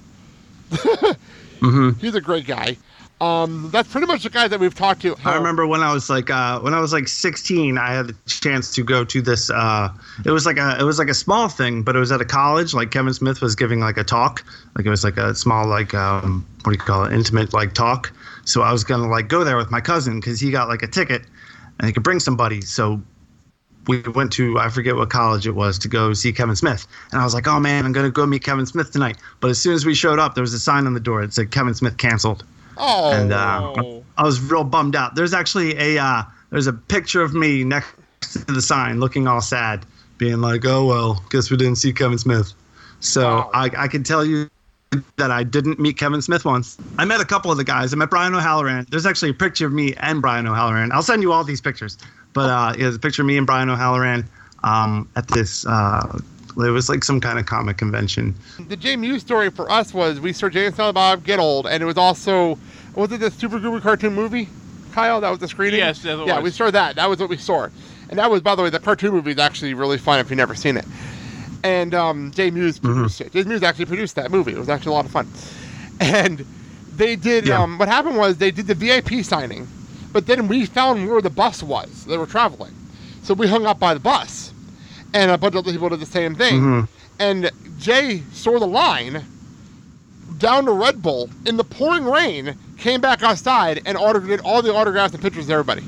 Mm-hmm. 1.61 1.99
He's 2.01 2.15
a 2.15 2.21
great 2.21 2.47
guy. 2.47 2.77
Um, 3.19 3.71
that's 3.73 3.91
pretty 3.91 4.07
much 4.07 4.25
the 4.25 4.31
guy 4.31 4.47
that 4.47 4.61
we've 4.61 4.75
talked 4.75 5.01
to. 5.03 5.17
I 5.25 5.37
remember 5.37 5.67
when 5.67 5.81
I 5.81 5.93
was 5.93 6.11
like 6.11 6.29
uh, 6.29 6.61
when 6.61 6.75
I 6.75 6.81
was 6.81 6.93
like 6.93 7.09
16, 7.09 7.79
I 7.79 7.95
had 7.95 8.09
the 8.09 8.17
chance 8.27 8.75
to 8.75 8.83
go 8.83 9.05
to 9.07 9.23
this. 9.23 9.49
Uh, 9.49 9.89
it 10.27 10.31
was 10.31 10.45
like 10.45 10.59
a 10.59 10.77
it 10.79 10.83
was 10.83 10.99
like 10.99 11.09
a 11.09 11.15
small 11.15 11.49
thing, 11.49 11.83
but 11.83 11.97
it 11.97 11.99
was 11.99 12.13
at 12.13 12.21
a 12.21 12.27
college. 12.27 12.75
Like 12.75 12.91
Kevin 12.91 13.15
Smith 13.15 13.41
was 13.41 13.55
giving 13.55 13.81
like 13.81 13.97
a 13.97 14.05
talk. 14.05 14.45
Like 14.77 14.85
it 14.85 14.91
was 14.91 15.03
like 15.03 15.17
a 15.17 15.35
small 15.35 15.67
like 15.67 15.95
um, 15.95 16.47
what 16.63 16.73
do 16.73 16.79
you 16.79 16.85
call 16.85 17.05
it? 17.05 17.13
Intimate 17.15 17.55
like 17.55 17.73
talk. 17.73 18.13
So 18.45 18.61
I 18.61 18.71
was 18.71 18.85
gonna 18.85 19.09
like 19.09 19.29
go 19.29 19.45
there 19.45 19.57
with 19.57 19.71
my 19.71 19.81
cousin 19.81 20.21
because 20.21 20.39
he 20.39 20.51
got 20.51 20.69
like 20.69 20.83
a 20.83 20.87
ticket 20.87 21.23
and 21.79 21.87
he 21.87 21.95
could 21.95 22.03
bring 22.03 22.21
somebody. 22.21 22.61
So 22.61 23.01
we 23.87 24.03
went 24.03 24.31
to 24.35 24.59
I 24.59 24.69
forget 24.69 24.95
what 24.95 25.09
college 25.09 25.47
it 25.47 25.53
was 25.53 25.79
to 25.79 25.89
go 25.89 26.13
see 26.13 26.35
Kevin 26.35 26.57
Smith, 26.57 26.87
and 27.13 27.21
I 27.23 27.25
was 27.25 27.33
like, 27.33 27.49
oh 27.49 27.61
man, 27.61 27.87
I'm 27.87 27.93
gonna 27.93 28.11
go 28.11 28.27
meet 28.27 28.45
Kevin 28.45 28.67
Smith 28.67 28.93
tonight. 28.93 29.17
But 29.41 29.51
as 29.51 29.59
soon 29.59 29.73
as 29.73 29.87
we 29.87 29.95
showed 29.95 30.19
up, 30.19 30.35
there 30.35 30.43
was 30.43 30.53
a 30.53 30.61
sign 30.61 30.87
on 30.87 30.93
the 30.93 31.01
door 31.01 31.23
that 31.23 31.33
said 31.33 31.51
Kevin 31.51 31.73
Smith 31.73 31.97
canceled. 31.97 32.45
Oh. 32.77 33.13
And 33.13 33.33
uh, 33.33 34.01
I 34.17 34.23
was 34.23 34.41
real 34.41 34.65
bummed 34.65 34.97
out. 34.97 35.15
There's 35.15 35.35
actually 35.35 35.77
a 35.77 35.99
uh, 36.03 36.23
there's 36.51 36.67
a 36.67 36.73
picture 36.73 37.23
of 37.23 37.35
me 37.35 37.65
next 37.65 37.93
to 38.33 38.53
the 38.53 38.63
sign, 38.63 39.01
looking 39.01 39.27
all 39.27 39.41
sad, 39.41 39.85
being 40.19 40.41
like, 40.41 40.65
"Oh 40.65 40.87
well, 40.87 41.25
guess 41.31 41.51
we 41.51 41.57
didn't 41.57 41.77
see 41.77 41.93
Kevin 41.93 42.19
Smith." 42.19 42.53
So 43.01 43.51
I, 43.53 43.71
I 43.77 43.89
can 43.89 44.03
tell 44.03 44.25
you 44.25 44.49
that 45.17 45.31
I 45.31 45.43
didn't 45.43 45.79
meet 45.79 45.99
Kevin 45.99 46.23
Smith 46.23 46.45
once. 46.45 46.79
I 46.99 47.05
met 47.05 47.21
a 47.21 47.25
couple 47.25 47.51
of 47.51 47.57
the 47.57 47.65
guys. 47.65 47.93
I 47.93 47.97
met 47.97 48.11
Brian 48.11 48.35
O'Halloran. 48.35 48.87
There's 48.91 49.07
actually 49.07 49.31
a 49.31 49.35
picture 49.35 49.67
of 49.67 49.73
me 49.73 49.95
and 49.95 50.23
Brian 50.23 50.47
O'Halloran. 50.47 50.93
I'll 50.93 51.03
send 51.03 51.23
you 51.23 51.33
all 51.33 51.45
these 51.45 51.61
pictures. 51.61 51.99
But 52.33 52.51
uh, 52.51 52.73
yeah, 52.73 52.85
there's 52.85 52.97
a 52.97 53.01
picture 53.01 53.23
of 53.23 53.27
me 53.27 53.37
and 53.37 53.47
Brian 53.47 53.69
O'Halloran 53.69 54.29
um, 54.63 55.09
at 55.17 55.29
this. 55.29 55.67
Uh, 55.67 56.19
it 56.57 56.71
was 56.71 56.89
like 56.89 57.05
some 57.05 57.21
kind 57.21 57.39
of 57.39 57.47
comic 57.47 57.77
convention. 57.77 58.35
The 58.69 58.77
Jay 58.77 58.97
Mewes 58.97 59.21
story 59.21 59.51
for 59.51 59.71
us 59.71 59.93
was 59.93 60.21
we 60.21 60.33
saw 60.33 60.49
Jay 60.49 60.67
and 60.67 60.75
Silent 60.75 60.95
Bob 60.95 61.25
Get 61.25 61.39
Old, 61.39 61.67
and 61.67 61.83
it 61.83 61.87
was 61.87 61.99
also 61.99 62.59
was 62.95 63.13
it 63.13 63.21
the 63.21 63.31
Super 63.31 63.59
Groovy 63.59 63.83
cartoon 63.83 64.15
movie? 64.15 64.49
Kyle, 64.93 65.21
that 65.21 65.29
was 65.29 65.39
the 65.39 65.49
screening. 65.49 65.79
Yes, 65.79 66.01
that 66.03 66.27
yeah, 66.27 66.37
was. 66.37 66.45
we 66.45 66.51
saw 66.51 66.71
that. 66.71 66.97
That 66.97 67.11
was 67.11 67.21
what 67.21 67.29
we 67.29 67.37
saw, 67.37 67.69
and 68.09 68.19
that 68.19 68.31
was, 68.31 68.41
by 68.41 68.55
the 68.55 68.63
way, 68.63 68.71
the 68.71 68.79
cartoon 68.79 69.13
movie 69.13 69.33
is 69.33 69.39
actually 69.39 69.75
really 69.75 69.99
fun 69.99 70.19
if 70.19 70.31
you've 70.31 70.39
never 70.39 70.55
seen 70.55 70.79
it. 70.79 70.87
And 71.63 71.95
um, 71.95 72.33
Jay 72.33 72.51
Mewes 72.51 72.79
produced 72.79 73.21
it. 73.21 73.33
Jay 73.33 73.43
Mewes 73.43 73.63
actually 73.63 73.87
produced 73.87 74.15
that 74.17 74.31
movie. 74.31 74.53
It 74.53 74.59
was 74.59 74.69
actually 74.69 74.91
a 74.91 74.95
lot 74.95 75.05
of 75.05 75.11
fun. 75.11 75.29
and 76.01 76.45
they 76.95 77.17
did. 77.17 77.47
Yeah. 77.47 77.63
Um, 77.63 77.79
what 77.79 77.89
happened 77.89 78.17
was 78.17 78.39
they 78.39 78.51
did 78.51 78.67
the 78.67 78.75
VIP 78.75 79.25
signing, 79.25 79.69
but 80.13 80.27
then 80.27 80.49
we 80.49 80.65
found 80.65 81.07
where 81.09 81.21
the 81.21 81.31
bus 81.31 81.63
was. 81.63 82.07
They 82.07 82.17
were 82.17 82.27
traveling, 82.27 82.75
so 83.23 83.35
we 83.35 83.47
hung 83.47 83.67
up 83.67 83.79
by 83.79 83.93
the 83.93 84.01
bus, 84.01 84.53
and 85.17 85.31
a 85.31 85.39
bunch 85.39 85.55
of 85.55 85.61
other 85.65 85.73
people 85.73 85.89
did 85.89 86.01
the 86.01 86.07
same 86.07 86.35
thing. 86.35 86.61
Mhm. 86.61 86.89
And 87.19 87.51
Jay 87.79 88.23
saw 88.33 88.59
the 88.59 88.67
line 88.67 89.25
down 90.39 90.67
to 90.67 90.73
Red 90.73 91.01
Bull 91.03 91.31
in 91.47 91.57
the 91.57 91.65
pouring 91.65 92.05
rain, 92.05 92.55
came 92.77 93.01
back 93.01 93.23
outside 93.23 93.81
and 93.87 93.97
ordered 93.97 94.27
did 94.27 94.41
all 94.41 94.61
the 94.63 94.73
autographs 94.75 95.15
and 95.15 95.23
pictures 95.23 95.47
of 95.47 95.51
everybody. 95.53 95.83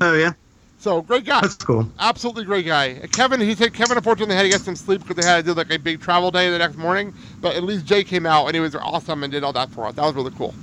Oh 0.00 0.14
yeah, 0.14 0.32
So 0.78 1.00
great 1.02 1.24
guy. 1.24 1.40
that's 1.40 1.56
cool. 1.56 1.88
Absolutely 1.98 2.44
great 2.44 2.66
guy. 2.66 2.94
Kevin, 3.12 3.40
he 3.40 3.54
said 3.54 3.72
Kevin 3.72 3.96
unfortunately 3.96 4.34
had 4.36 4.42
to 4.42 4.48
get 4.50 4.60
some 4.60 4.76
sleep 4.76 5.00
because 5.00 5.16
they 5.16 5.28
had 5.28 5.38
to 5.38 5.42
do 5.42 5.54
like 5.54 5.70
a 5.72 5.78
big 5.78 6.00
travel 6.00 6.30
day 6.30 6.50
the 6.50 6.58
next 6.58 6.76
morning. 6.76 7.12
But 7.40 7.56
at 7.56 7.64
least 7.64 7.86
Jay 7.86 8.04
came 8.04 8.26
out 8.26 8.46
and 8.46 8.54
he 8.54 8.60
was 8.60 8.74
awesome 8.74 9.22
and 9.24 9.32
did 9.32 9.42
all 9.44 9.52
that 9.54 9.70
for 9.70 9.86
us. 9.86 9.94
That 9.94 10.02
was 10.04 10.14
really 10.14 10.32
cool. 10.32 10.54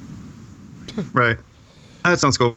Right. 1.11 1.37
That 2.03 2.19
sounds 2.19 2.37
cool. 2.37 2.55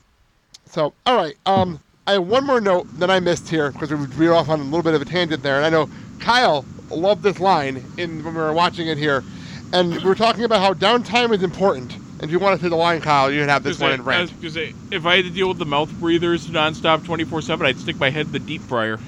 So, 0.67 0.93
all 1.07 1.17
right. 1.17 1.37
Um, 1.47 1.81
I 2.07 2.13
have 2.13 2.27
one 2.27 2.45
more 2.45 2.61
note 2.61 2.87
that 2.99 3.11
I 3.11 3.19
missed 3.21 3.49
here 3.49 3.73
because 3.73 3.91
we 3.91 4.05
veered 4.07 4.33
off 4.33 4.51
on 4.51 4.61
a 4.61 4.65
little 4.65 4.83
bit 4.83 4.95
of 4.95 5.01
a 5.01 5.07
tangent 5.07 5.43
there, 5.43 5.57
and 5.57 5.65
I 5.65 5.71
know 5.71 5.89
Kyle 6.21 6.65
loved 6.91 7.23
this 7.23 7.41
line 7.41 7.83
in 7.97 8.23
when 8.23 8.35
we 8.35 8.41
were 8.41 8.53
watching 8.53 8.89
it 8.89 8.99
here, 8.99 9.25
and 9.73 9.97
we 9.97 10.05
were 10.05 10.15
talking 10.15 10.45
about 10.45 10.61
how 10.61 10.75
downtime 10.75 11.33
is 11.35 11.43
important. 11.43 11.95
And 11.95 12.25
if 12.25 12.31
you 12.31 12.39
want 12.39 12.59
to 12.59 12.65
say 12.65 12.69
the 12.69 12.77
line, 12.77 13.01
Kyle, 13.01 13.31
you 13.31 13.41
can 13.41 13.49
have 13.49 13.63
this 13.63 13.81
one 13.81 13.93
in 13.93 14.01
I 14.03 14.05
rant. 14.05 14.43
was 14.43 14.53
say, 14.53 14.75
if 14.91 15.07
I 15.07 15.17
had 15.17 15.25
to 15.25 15.31
deal 15.31 15.49
with 15.49 15.59
the 15.59 15.65
mouth 15.65 15.91
breathers 15.99 16.47
nonstop 16.49 17.05
24 17.07 17.41
7, 17.41 17.67
I'd 17.67 17.79
stick 17.79 17.97
my 17.97 18.11
head 18.11 18.27
in 18.27 18.33
the 18.33 18.39
deep 18.39 18.61
fryer. 18.63 18.99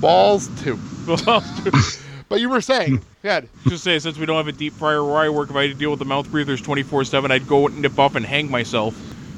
Balls 0.00 0.48
too. 0.62 0.78
But 2.28 2.40
you 2.40 2.48
were 2.48 2.60
saying, 2.60 3.02
yeah. 3.22 3.42
Just 3.68 3.84
say, 3.84 3.98
since 4.00 4.18
we 4.18 4.26
don't 4.26 4.36
have 4.36 4.48
a 4.48 4.52
deep 4.52 4.72
fryer 4.72 5.04
where 5.04 5.16
I 5.16 5.28
work, 5.28 5.50
if 5.50 5.54
I 5.54 5.62
had 5.62 5.72
to 5.72 5.78
deal 5.78 5.90
with 5.90 6.00
the 6.00 6.04
mouth 6.04 6.28
breathers 6.30 6.60
24 6.60 7.04
7, 7.04 7.30
I'd 7.30 7.46
go 7.46 7.68
nip 7.68 7.98
off 7.98 8.16
and 8.16 8.26
hang 8.26 8.50
myself. 8.50 8.96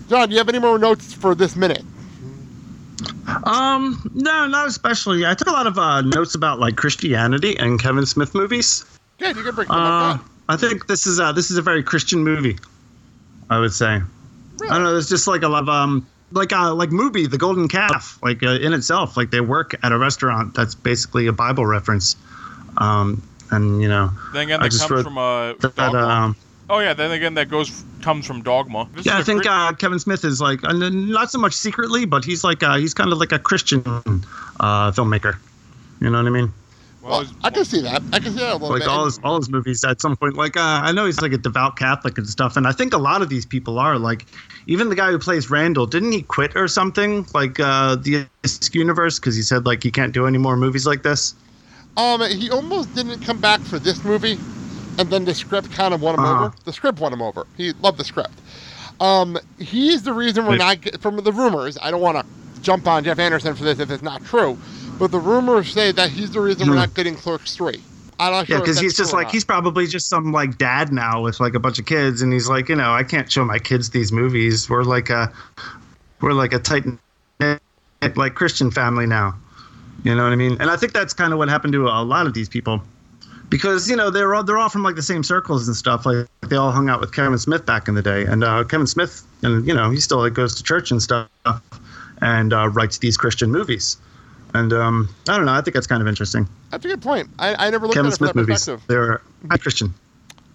John, 0.09 0.29
do 0.29 0.33
you 0.33 0.39
have 0.39 0.49
any 0.49 0.59
more 0.59 0.79
notes 0.79 1.13
for 1.13 1.35
this 1.35 1.55
minute? 1.55 1.85
Um, 3.45 4.11
no, 4.15 4.47
not 4.47 4.67
especially. 4.69 5.25
I 5.27 5.35
took 5.35 5.49
a 5.49 5.53
lot 5.53 5.67
of 5.67 5.79
uh, 5.79 6.01
notes 6.03 6.35
about 6.35 6.59
like 6.59 6.77
Christianity 6.77 7.57
and 7.59 7.81
Kevin 7.81 8.07
Smith 8.07 8.35
movies. 8.35 8.85
Yeah, 9.19 9.29
you 9.29 9.43
can 9.43 9.55
break 9.55 9.69
them 9.69 9.77
Uh, 9.77 10.15
up. 10.15 10.25
I 10.49 10.57
think 10.57 10.87
this 10.87 11.07
is 11.07 11.21
uh, 11.21 11.33
this 11.33 11.51
is 11.51 11.57
a 11.59 11.63
very 11.63 11.83
Christian 11.83 12.25
movie. 12.25 12.59
I 13.51 13.59
would 13.59 13.73
say. 13.73 13.87
I 13.87 14.03
don't 14.69 14.83
know. 14.83 14.93
There's 14.93 15.09
just 15.09 15.27
like 15.29 15.43
a 15.43 15.49
lot 15.49 15.63
of 15.63 15.69
um, 15.69 16.07
like 16.33 16.53
uh, 16.53 16.75
like 16.75 16.91
movie, 16.91 17.27
The 17.27 17.39
Golden 17.39 17.69
Calf, 17.69 18.19
like 18.23 18.43
uh, 18.43 18.51
in 18.61 18.73
itself, 18.73 19.17
like 19.17 19.31
they 19.31 19.41
work 19.41 19.75
at 19.83 19.93
a 19.93 19.99
restaurant 19.99 20.55
that's 20.55 20.75
basically 20.75 21.27
a 21.29 21.33
Bible 21.33 21.65
reference. 21.67 22.17
Um, 22.79 23.23
and 23.51 23.81
you 23.81 23.89
know, 23.89 24.11
Then 24.33 24.43
again, 24.43 24.61
I 24.61 24.65
that 24.65 24.71
just 24.73 24.83
comes 24.89 24.91
wrote 24.91 25.03
from 25.05 25.19
uh, 25.19 25.53
that, 25.61 25.75
Dogma. 25.77 25.99
um, 26.01 26.37
oh, 26.69 26.79
yeah, 26.81 26.95
then 26.95 27.11
again, 27.13 27.35
that 27.35 27.49
goes 27.49 27.85
comes 28.03 28.27
from 28.27 28.43
Dogma. 28.43 28.89
This 28.95 29.07
yeah, 29.07 29.15
is 29.15 29.19
I 29.19 29.21
a 29.21 29.25
think 29.25 29.43
cri- 29.43 29.51
uh, 29.53 29.73
Kevin 29.73 29.99
Smith 29.99 30.25
is 30.25 30.41
like 30.41 30.63
uh, 30.65 30.73
not 30.73 31.31
so 31.31 31.39
much 31.39 31.55
secretly, 31.55 32.05
but 32.05 32.25
he's 32.25 32.45
like 32.45 32.63
uh, 32.63 32.77
he's 32.77 32.95
kind 32.95 33.13
of 33.13 33.19
like 33.19 33.33
a 33.33 33.39
Christian 33.39 33.83
uh, 33.87 34.91
filmmaker. 34.93 35.37
You 36.01 36.11
know 36.11 36.19
what 36.19 36.27
I 36.27 36.31
mean? 36.31 36.53
Well, 37.03 37.25
I 37.43 37.51
can 37.51 37.65
see 37.65 37.81
that. 37.83 38.03
I 38.13 38.19
can 38.21 38.33
see 38.33 38.41
that 38.41 38.51
a 38.51 38.57
little 38.57 38.71
like 38.71 38.81
bit. 38.81 38.89
all 38.89 39.05
his 39.05 39.19
all 39.23 39.37
his 39.37 39.49
movies 39.49 39.85
at 39.85 40.01
some 40.01 40.17
point 40.17 40.37
like 40.37 40.57
uh, 40.57 40.81
i 40.85 40.93
know 40.93 41.07
he's 41.07 41.21
like 41.21 41.33
a 41.33 41.39
devout 41.39 41.77
catholic 41.77 42.19
and 42.19 42.29
stuff 42.29 42.57
and 42.57 42.67
i 42.67 42.73
think 42.73 42.93
a 42.93 42.99
lot 42.99 43.23
of 43.23 43.29
these 43.29 43.47
people 43.47 43.79
are 43.79 43.99
like 43.99 44.27
even 44.67 44.89
the 44.89 44.95
guy 44.97 45.11
who 45.11 45.19
plays 45.19 45.49
randall 45.51 45.87
didn't 45.87 46.13
he 46.13 46.23
quit 46.23 46.55
or 46.57 46.69
something 46.69 47.25
like 47.35 47.59
uh 47.61 47.95
the 47.97 48.27
universe 48.73 49.19
because 49.19 49.37
he 49.37 49.43
said 49.43 49.65
like 49.65 49.83
he 49.83 49.91
can't 49.91 50.13
do 50.13 50.27
any 50.27 50.39
more 50.39 50.57
movies 50.57 50.87
like 50.87 51.03
this 51.03 51.35
Um, 51.97 52.23
he 52.31 52.51
almost 52.51 52.95
didn't 52.95 53.21
come 53.23 53.39
back 53.39 53.61
for 53.61 53.79
this 53.79 54.05
movie, 54.05 54.39
and 54.99 55.09
then 55.11 55.25
the 55.25 55.35
script 55.35 55.71
kind 55.73 55.95
of 55.95 56.03
won 56.03 56.15
him 56.15 56.21
Uh-huh. 56.21 56.45
over. 56.47 56.55
The 56.65 56.73
script 56.73 57.01
won 57.01 57.13
him 57.13 57.23
over. 57.23 57.47
He 57.57 57.73
loved 57.81 57.99
the 57.99 58.05
script. 58.05 58.33
Um, 59.01 59.39
he's 59.59 60.03
the 60.03 60.13
reason 60.13 60.45
we're 60.47 60.57
not 60.57 60.79
from 61.01 61.17
the 61.17 61.33
rumors. 61.33 61.79
I 61.81 61.91
don't 61.91 62.01
want 62.01 62.19
to 62.19 62.27
jump 62.63 62.87
on 62.89 63.05
Jeff 63.05 63.19
Anderson 63.19 63.55
for 63.55 63.63
this 63.65 63.79
if 63.79 63.91
it's 63.91 64.03
not 64.03 64.25
true, 64.25 64.59
but 64.99 65.13
the 65.13 65.21
rumors 65.21 65.73
say 65.73 65.93
that 65.93 66.11
he's 66.11 66.33
the 66.33 66.41
reason 66.41 66.67
we're 66.67 66.75
Hmm. 66.75 66.81
not 66.81 66.95
getting 66.95 67.15
Clerks 67.15 67.55
three. 67.57 67.81
I'm 68.21 68.33
not 68.33 68.49
sure. 68.49 68.57
yeah 68.57 68.61
because 68.61 68.81
he's 68.81 68.97
just 68.97 69.13
like 69.13 69.27
not. 69.27 69.33
he's 69.33 69.45
probably 69.45 69.87
just 69.87 70.09
some 70.09 70.33
like 70.33 70.59
dad 70.59 70.93
now 70.93 71.23
with 71.23 71.39
like 71.39 71.55
a 71.55 71.61
bunch 71.61 71.79
of 71.79 71.87
kids 71.87 72.21
and 72.21 72.33
he's 72.33 72.49
like 72.49 72.69
you 72.69 72.75
know 72.75 72.93
i 72.93 73.05
can't 73.05 73.31
show 73.31 73.45
my 73.45 73.61
kids 73.61 73.91
these 73.91 74.11
movies 74.11 74.69
we're 74.69 74.83
like 74.83 75.09
a 75.09 75.33
we're 76.21 76.33
like 76.33 76.53
a 76.53 76.59
tight 76.59 76.83
like 78.17 78.35
christian 78.35 78.73
family 78.73 79.07
now 79.07 79.37
you 80.03 80.13
know 80.17 80.25
what 80.25 80.33
i 80.33 80.37
mean 80.37 80.57
and 80.61 80.69
i 80.69 80.75
think 80.77 80.93
that's 80.93 81.15
kind 81.15 81.33
of 81.33 81.39
what 81.39 81.49
happened 81.49 81.73
to 81.73 81.87
a 81.87 82.03
lot 82.03 82.27
of 82.27 82.35
these 82.35 82.49
people 82.49 82.83
because 83.49 83.89
you 83.89 83.97
know 83.97 84.11
they're 84.11 84.35
all 84.35 84.45
they're 84.45 84.59
all 84.59 84.69
from 84.69 84.83
like 84.83 84.97
the 84.97 85.03
same 85.03 85.23
circles 85.23 85.67
and 85.67 85.77
stuff. 85.77 86.07
Like 86.07 86.27
they 86.49 86.57
all 86.57 86.71
hung 86.71 86.89
out 86.89 87.01
with 87.01 87.15
kevin 87.15 87.39
smith 87.39 87.65
back 87.67 87.89
in 87.89 87.95
the 87.95 88.03
day. 88.03 88.25
And 88.25 88.45
uh, 88.45 88.65
kevin 88.65 88.87
smith 88.87 89.23
and 89.43 89.67
you 89.67 89.75
know 89.75 89.91
he 89.91 90.01
still 90.01 90.19
like 90.19 90.35
goes 90.35 90.55
to 90.57 90.63
church 90.63 90.91
and 90.91 91.03
stuff 91.03 91.29
and 92.21 92.53
uh, 92.53 92.69
writes 92.69 92.99
these 92.99 93.17
christian 93.17 93.51
movies. 93.51 93.97
And 94.55 94.73
um, 94.73 95.09
i 95.29 95.37
don't 95.37 95.47
know. 95.47 95.53
I 95.53 95.61
think 95.61 95.75
that's 95.75 95.87
kind 95.87 96.01
of 96.01 96.09
interesting. 96.09 96.49
That's 96.71 96.85
a 96.85 96.89
good 96.89 97.03
point. 97.03 97.29
I, 97.39 97.67
I 97.67 97.71
never 97.71 97.87
looked 97.87 97.95
kevin 97.97 98.07
at 98.07 98.15
it 98.15 98.19
from 98.19 98.27
smith 98.27 98.35
that 98.35 98.41
movies. 98.41 98.57
perspective. 98.57 98.87
they're 98.89 99.21
high 99.51 99.59
christian 99.59 99.95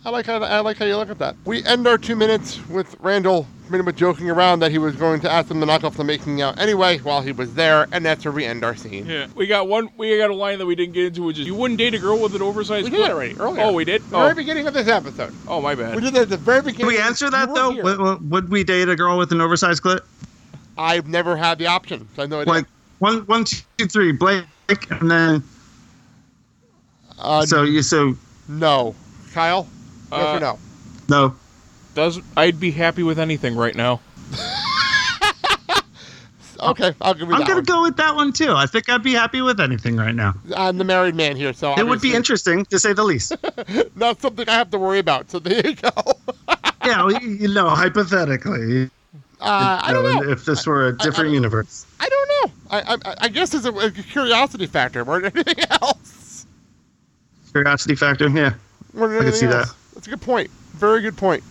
I 0.05 0.09
like 0.09 0.25
how 0.25 0.41
I 0.43 0.59
like 0.59 0.77
how 0.77 0.85
you 0.85 0.97
look 0.97 1.09
at 1.09 1.19
that. 1.19 1.35
We 1.45 1.63
end 1.63 1.87
our 1.87 1.97
two 1.97 2.15
minutes 2.15 2.59
with 2.67 2.95
Randall 2.99 3.47
pretty 3.69 3.85
much 3.85 3.95
joking 3.95 4.29
around 4.29 4.59
that 4.59 4.69
he 4.69 4.77
was 4.77 4.95
going 4.97 5.21
to 5.21 5.31
ask 5.31 5.47
them 5.47 5.61
to 5.61 5.65
knock 5.65 5.85
off 5.85 5.95
the 5.95 6.03
making 6.03 6.41
out 6.41 6.59
anyway 6.59 6.97
while 6.99 7.21
he 7.21 7.31
was 7.31 7.53
there, 7.53 7.87
and 7.93 8.05
that's 8.05 8.25
where 8.25 8.33
we 8.33 8.43
end 8.43 8.65
our 8.65 8.75
scene. 8.75 9.05
Yeah, 9.05 9.27
we 9.33 9.47
got 9.47 9.69
one. 9.69 9.89
We 9.95 10.17
got 10.17 10.29
a 10.29 10.35
line 10.35 10.59
that 10.59 10.65
we 10.65 10.75
didn't 10.75 10.93
get 10.93 11.05
into, 11.05 11.23
which 11.23 11.39
is 11.39 11.47
you 11.47 11.55
wouldn't 11.55 11.77
date 11.77 11.93
a 11.93 11.99
girl 11.99 12.19
with 12.19 12.35
an 12.35 12.41
oversized. 12.41 12.83
We 12.83 12.89
did 12.89 12.99
clit." 12.99 13.05
it 13.05 13.11
already 13.11 13.37
earlier. 13.37 13.63
Oh, 13.63 13.71
we 13.71 13.85
did. 13.85 14.01
The 14.09 14.17
Oh, 14.17 14.19
very 14.23 14.35
beginning 14.35 14.67
of 14.67 14.73
this 14.73 14.89
episode. 14.89 15.33
oh, 15.47 15.61
my 15.61 15.73
bad. 15.73 15.95
We 15.95 16.01
did 16.01 16.13
that 16.15 16.23
at 16.23 16.29
the 16.29 16.37
very 16.37 16.61
beginning. 16.61 16.79
Can 16.79 16.87
we 16.87 16.99
answer 16.99 17.29
that 17.29 17.47
You 17.49 17.55
though? 17.55 17.71
Would, 17.83 17.99
would- 17.99 18.29
would 18.31 18.49
we 18.49 18.65
date 18.65 18.89
a 18.89 18.97
girl 18.97 19.17
with 19.17 19.31
an 19.31 19.39
oversized 19.39 19.83
clit? 19.83 20.01
I've 20.77 21.07
never 21.07 21.37
had 21.37 21.59
the 21.59 21.67
option. 21.67 22.09
So 22.15 22.23
I 22.23 22.25
know 22.25 22.37
no 22.37 22.41
idea. 22.41 22.53
Like 22.53 22.65
one, 22.99 23.19
one, 23.27 23.45
two, 23.45 23.85
three, 23.87 24.11
Blake, 24.11 24.43
and 24.89 25.09
then 25.09 25.43
uh, 27.19 27.45
so 27.45 27.63
you 27.63 27.81
so 27.81 28.17
no, 28.49 28.95
Kyle. 29.33 29.65
Yes 30.13 30.25
Uh, 30.25 30.37
or 30.37 30.39
no? 30.39 30.59
no. 31.09 31.35
Does 31.95 32.19
I'd 32.37 32.59
be 32.59 32.71
happy 32.71 33.03
with 33.03 33.19
anything 33.19 33.55
right 33.55 33.75
now. 33.75 33.99
Okay, 36.59 36.93
I'll 37.01 37.13
give 37.13 37.27
you 37.27 37.33
I'm 37.33 37.41
that 37.41 37.47
gonna 37.47 37.55
one. 37.57 37.63
go 37.65 37.81
with 37.81 37.97
that 37.97 38.15
one 38.15 38.31
too. 38.31 38.53
I 38.53 38.65
think 38.67 38.87
I'd 38.87 39.03
be 39.03 39.11
happy 39.13 39.41
with 39.41 39.59
anything 39.59 39.97
right 39.97 40.15
now. 40.15 40.33
I'm 40.55 40.77
the 40.77 40.85
married 40.85 41.13
man 41.13 41.35
here, 41.35 41.51
so 41.51 41.73
It 41.73 41.83
would 41.85 41.99
be 41.99 42.09
obviously 42.09 42.15
interesting 42.15 42.65
to 42.65 42.79
say 42.79 42.93
the 42.93 43.03
least. 43.03 43.33
not 43.97 44.21
something 44.21 44.47
I 44.47 44.53
have 44.53 44.69
to 44.71 44.77
worry 44.79 44.99
about. 44.99 45.29
So 45.29 45.39
there 45.39 45.55
you 45.67 45.75
go. 45.75 45.89
yeah, 46.85 47.03
well, 47.03 47.11
you 47.21 47.29
you 47.31 47.47
know, 47.53 47.67
hypothetically, 47.69 48.85
Uh, 49.41 49.79
I 49.83 49.91
don't 49.91 50.05
know. 50.05 50.31
if 50.31 50.45
this 50.45 50.65
were 50.65 50.87
a 50.87 50.97
different 50.99 51.31
universe. 51.31 51.85
I 51.99 52.07
don't 52.07 52.29
know. 52.29 52.51
I 52.69 52.93
I, 52.93 53.15
I 53.23 53.27
guess 53.27 53.53
it's 53.53 53.65
a, 53.65 53.73
a 53.73 53.91
curiosity 53.91 54.67
factor 54.67 55.03
more 55.03 55.19
than 55.19 55.33
anything 55.35 55.65
else. 55.69 56.45
Curiosity 57.51 57.95
factor, 57.95 58.29
yeah. 58.29 58.53
More 58.93 59.09
than 59.09 59.17
I 59.17 59.19
can 59.19 59.27
anything 59.33 59.49
see 59.49 59.53
else. 59.53 59.69
that. 59.69 59.75
That's 60.03 60.09
a 60.09 60.17
good 60.17 60.25
point. 60.25 60.51
Very 60.73 60.99
good 60.99 61.15
point. 61.15 61.45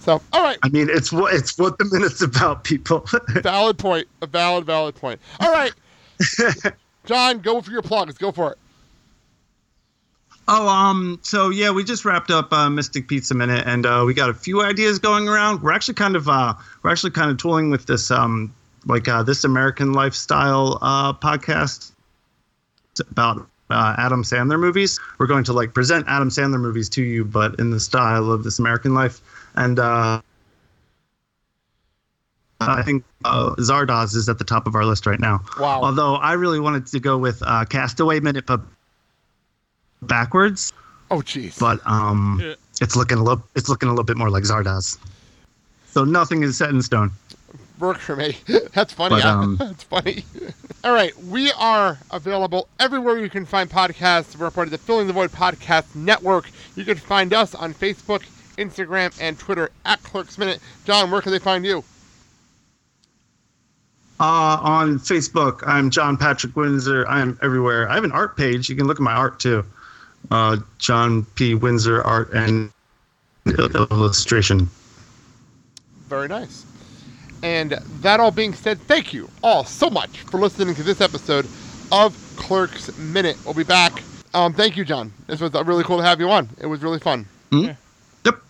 So, 0.00 0.20
all 0.34 0.42
right, 0.42 0.58
I 0.62 0.68
mean, 0.68 0.88
it's 0.90 1.10
what 1.10 1.32
it's 1.32 1.56
what 1.56 1.78
the 1.78 1.86
minute's 1.90 2.20
about, 2.20 2.62
people. 2.62 3.06
valid 3.40 3.78
point. 3.78 4.06
A 4.20 4.26
valid, 4.26 4.66
valid 4.66 4.96
point. 4.96 5.18
All 5.40 5.50
right, 5.50 5.72
John, 7.06 7.38
go 7.38 7.62
for 7.62 7.70
your 7.70 7.80
plugs. 7.80 8.18
Go 8.18 8.32
for 8.32 8.52
it. 8.52 8.58
Oh, 10.46 10.68
um, 10.68 11.18
so 11.22 11.48
yeah, 11.48 11.70
we 11.70 11.84
just 11.84 12.04
wrapped 12.04 12.30
up 12.30 12.52
uh, 12.52 12.68
Mystic 12.68 13.08
Pizza 13.08 13.34
Minute, 13.34 13.66
and 13.66 13.86
uh, 13.86 14.04
we 14.06 14.12
got 14.12 14.28
a 14.28 14.34
few 14.34 14.60
ideas 14.60 14.98
going 14.98 15.26
around. 15.26 15.62
We're 15.62 15.72
actually 15.72 15.94
kind 15.94 16.16
of, 16.16 16.28
uh, 16.28 16.52
we're 16.82 16.90
actually 16.90 17.12
kind 17.12 17.30
of 17.30 17.38
tooling 17.38 17.70
with 17.70 17.86
this, 17.86 18.10
um, 18.10 18.54
like 18.84 19.08
uh, 19.08 19.22
this 19.22 19.42
American 19.42 19.94
lifestyle 19.94 20.78
uh, 20.82 21.14
podcast 21.14 21.92
about 23.10 23.48
uh, 23.70 23.94
Adam 23.98 24.22
Sandler 24.22 24.58
movies. 24.58 24.98
We're 25.18 25.26
going 25.26 25.44
to 25.44 25.52
like 25.52 25.74
present 25.74 26.06
Adam 26.08 26.28
Sandler 26.30 26.60
movies 26.60 26.88
to 26.90 27.02
you, 27.02 27.24
but 27.24 27.58
in 27.58 27.70
the 27.70 27.80
style 27.80 28.30
of 28.30 28.44
this 28.44 28.58
American 28.58 28.94
life, 28.94 29.20
and 29.54 29.78
uh, 29.78 30.20
I 32.60 32.82
think 32.82 33.04
uh, 33.24 33.54
Zardoz 33.58 34.14
is 34.16 34.28
at 34.28 34.38
the 34.38 34.44
top 34.44 34.66
of 34.66 34.74
our 34.74 34.84
list 34.84 35.06
right 35.06 35.20
now. 35.20 35.42
Wow. 35.58 35.82
Although 35.82 36.14
I 36.16 36.32
really 36.32 36.60
wanted 36.60 36.86
to 36.88 37.00
go 37.00 37.18
with 37.18 37.42
uh, 37.44 37.64
Castaway 37.66 38.20
Minute, 38.20 38.46
but 38.46 38.60
backwards. 40.02 40.72
Oh, 41.10 41.18
jeez. 41.18 41.58
But 41.58 41.80
um, 41.86 42.40
Yeah. 42.42 42.54
it's 42.80 42.96
looking 42.96 43.18
a 43.18 43.22
little, 43.22 43.44
it's 43.54 43.68
looking 43.68 43.88
a 43.88 43.92
little 43.92 44.04
bit 44.04 44.16
more 44.16 44.30
like 44.30 44.44
Zardoz. 44.44 44.98
So 45.88 46.04
nothing 46.04 46.42
is 46.42 46.56
set 46.56 46.70
in 46.70 46.82
stone. 46.82 47.10
Works 47.78 48.04
for 48.04 48.16
me. 48.16 48.38
That's 48.72 48.92
funny. 48.92 49.16
But, 49.16 49.24
um, 49.24 49.56
That's 49.60 49.82
funny. 49.82 50.24
All 50.82 50.92
right, 50.92 51.16
we 51.24 51.52
are 51.52 51.98
available 52.10 52.68
everywhere 52.78 53.18
you 53.18 53.28
can 53.28 53.44
find 53.44 53.68
podcasts. 53.68 54.36
We're 54.36 54.50
part 54.50 54.68
of 54.68 54.70
the 54.70 54.78
Filling 54.78 55.06
the 55.06 55.12
Void 55.12 55.30
Podcast 55.30 55.94
Network. 55.94 56.50
You 56.74 56.84
can 56.84 56.96
find 56.96 57.34
us 57.34 57.54
on 57.54 57.74
Facebook, 57.74 58.22
Instagram, 58.56 59.16
and 59.20 59.38
Twitter 59.38 59.70
at 59.84 60.02
Clerks 60.02 60.38
Minute. 60.38 60.60
John, 60.84 61.10
where 61.10 61.20
can 61.20 61.32
they 61.32 61.38
find 61.38 61.64
you? 61.64 61.84
Uh, 64.18 64.58
on 64.62 64.98
Facebook, 64.98 65.62
I'm 65.66 65.90
John 65.90 66.16
Patrick 66.16 66.56
Windsor. 66.56 67.06
I'm 67.06 67.38
everywhere. 67.42 67.88
I 67.90 67.94
have 67.96 68.04
an 68.04 68.12
art 68.12 68.36
page. 68.36 68.70
You 68.70 68.76
can 68.76 68.86
look 68.86 68.98
at 68.98 69.02
my 69.02 69.12
art 69.12 69.38
too. 69.38 69.64
Uh, 70.30 70.56
John 70.78 71.24
P. 71.34 71.54
Windsor 71.54 72.02
Art, 72.02 72.32
and 72.32 72.72
illustration. 73.46 74.70
Very 76.08 76.28
nice. 76.28 76.64
And 77.42 77.72
that 78.00 78.20
all 78.20 78.30
being 78.30 78.54
said, 78.54 78.80
thank 78.82 79.12
you 79.12 79.28
all 79.42 79.64
so 79.64 79.90
much 79.90 80.20
for 80.22 80.38
listening 80.38 80.74
to 80.74 80.82
this 80.82 81.00
episode 81.00 81.46
of 81.92 82.16
Clerks 82.36 82.96
Minute. 82.98 83.36
We'll 83.44 83.54
be 83.54 83.64
back. 83.64 84.02
Um, 84.34 84.52
thank 84.52 84.76
you, 84.76 84.84
John. 84.84 85.12
This 85.26 85.40
was 85.40 85.54
uh, 85.54 85.64
really 85.64 85.84
cool 85.84 85.98
to 85.98 86.02
have 86.02 86.20
you 86.20 86.30
on. 86.30 86.48
It 86.60 86.66
was 86.66 86.82
really 86.82 86.98
fun. 86.98 87.26
Mm-hmm. 87.50 87.72
Yep. 88.24 88.42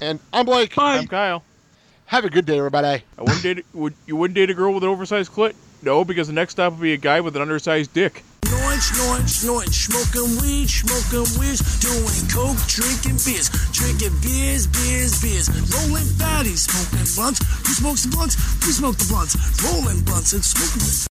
And 0.00 0.20
I'm 0.32 0.46
Blake. 0.46 0.74
Bye. 0.74 0.98
I'm 0.98 1.06
Kyle. 1.06 1.42
Have 2.06 2.24
a 2.24 2.30
good 2.30 2.44
day, 2.44 2.58
everybody. 2.58 3.02
I 3.18 3.22
wouldn't 3.22 3.42
date. 3.42 3.64
Would 3.72 3.94
you 4.06 4.16
wouldn't 4.16 4.34
date 4.34 4.50
a 4.50 4.54
girl 4.54 4.74
with 4.74 4.82
an 4.82 4.90
oversized 4.90 5.32
clit? 5.32 5.54
No, 5.82 6.04
because 6.04 6.26
the 6.26 6.34
next 6.34 6.52
stop 6.52 6.74
would 6.74 6.82
be 6.82 6.92
a 6.92 6.98
guy 6.98 7.20
with 7.20 7.34
an 7.36 7.42
undersized 7.42 7.92
dick. 7.94 8.22
Snorting, 8.82 9.28
snorting, 9.28 9.72
smoking 9.72 10.42
weed, 10.42 10.66
smoking 10.68 11.22
weed, 11.38 11.58
doing 11.78 12.26
coke, 12.26 12.58
drinking 12.66 13.18
beers, 13.22 13.48
drinking 13.70 14.18
beers, 14.18 14.66
beers, 14.66 15.22
beers, 15.22 15.46
rolling 15.70 16.10
fatties, 16.18 16.66
smoking 16.66 17.06
blunts. 17.14 17.38
Who 17.62 17.72
smokes 17.78 18.02
the 18.02 18.10
blunts? 18.10 18.34
We 18.66 18.72
smoke 18.72 18.96
the 18.98 19.06
blunts, 19.06 19.38
rolling 19.62 20.00
blunts 20.02 20.32
and 20.32 20.44
smoking. 20.44 20.92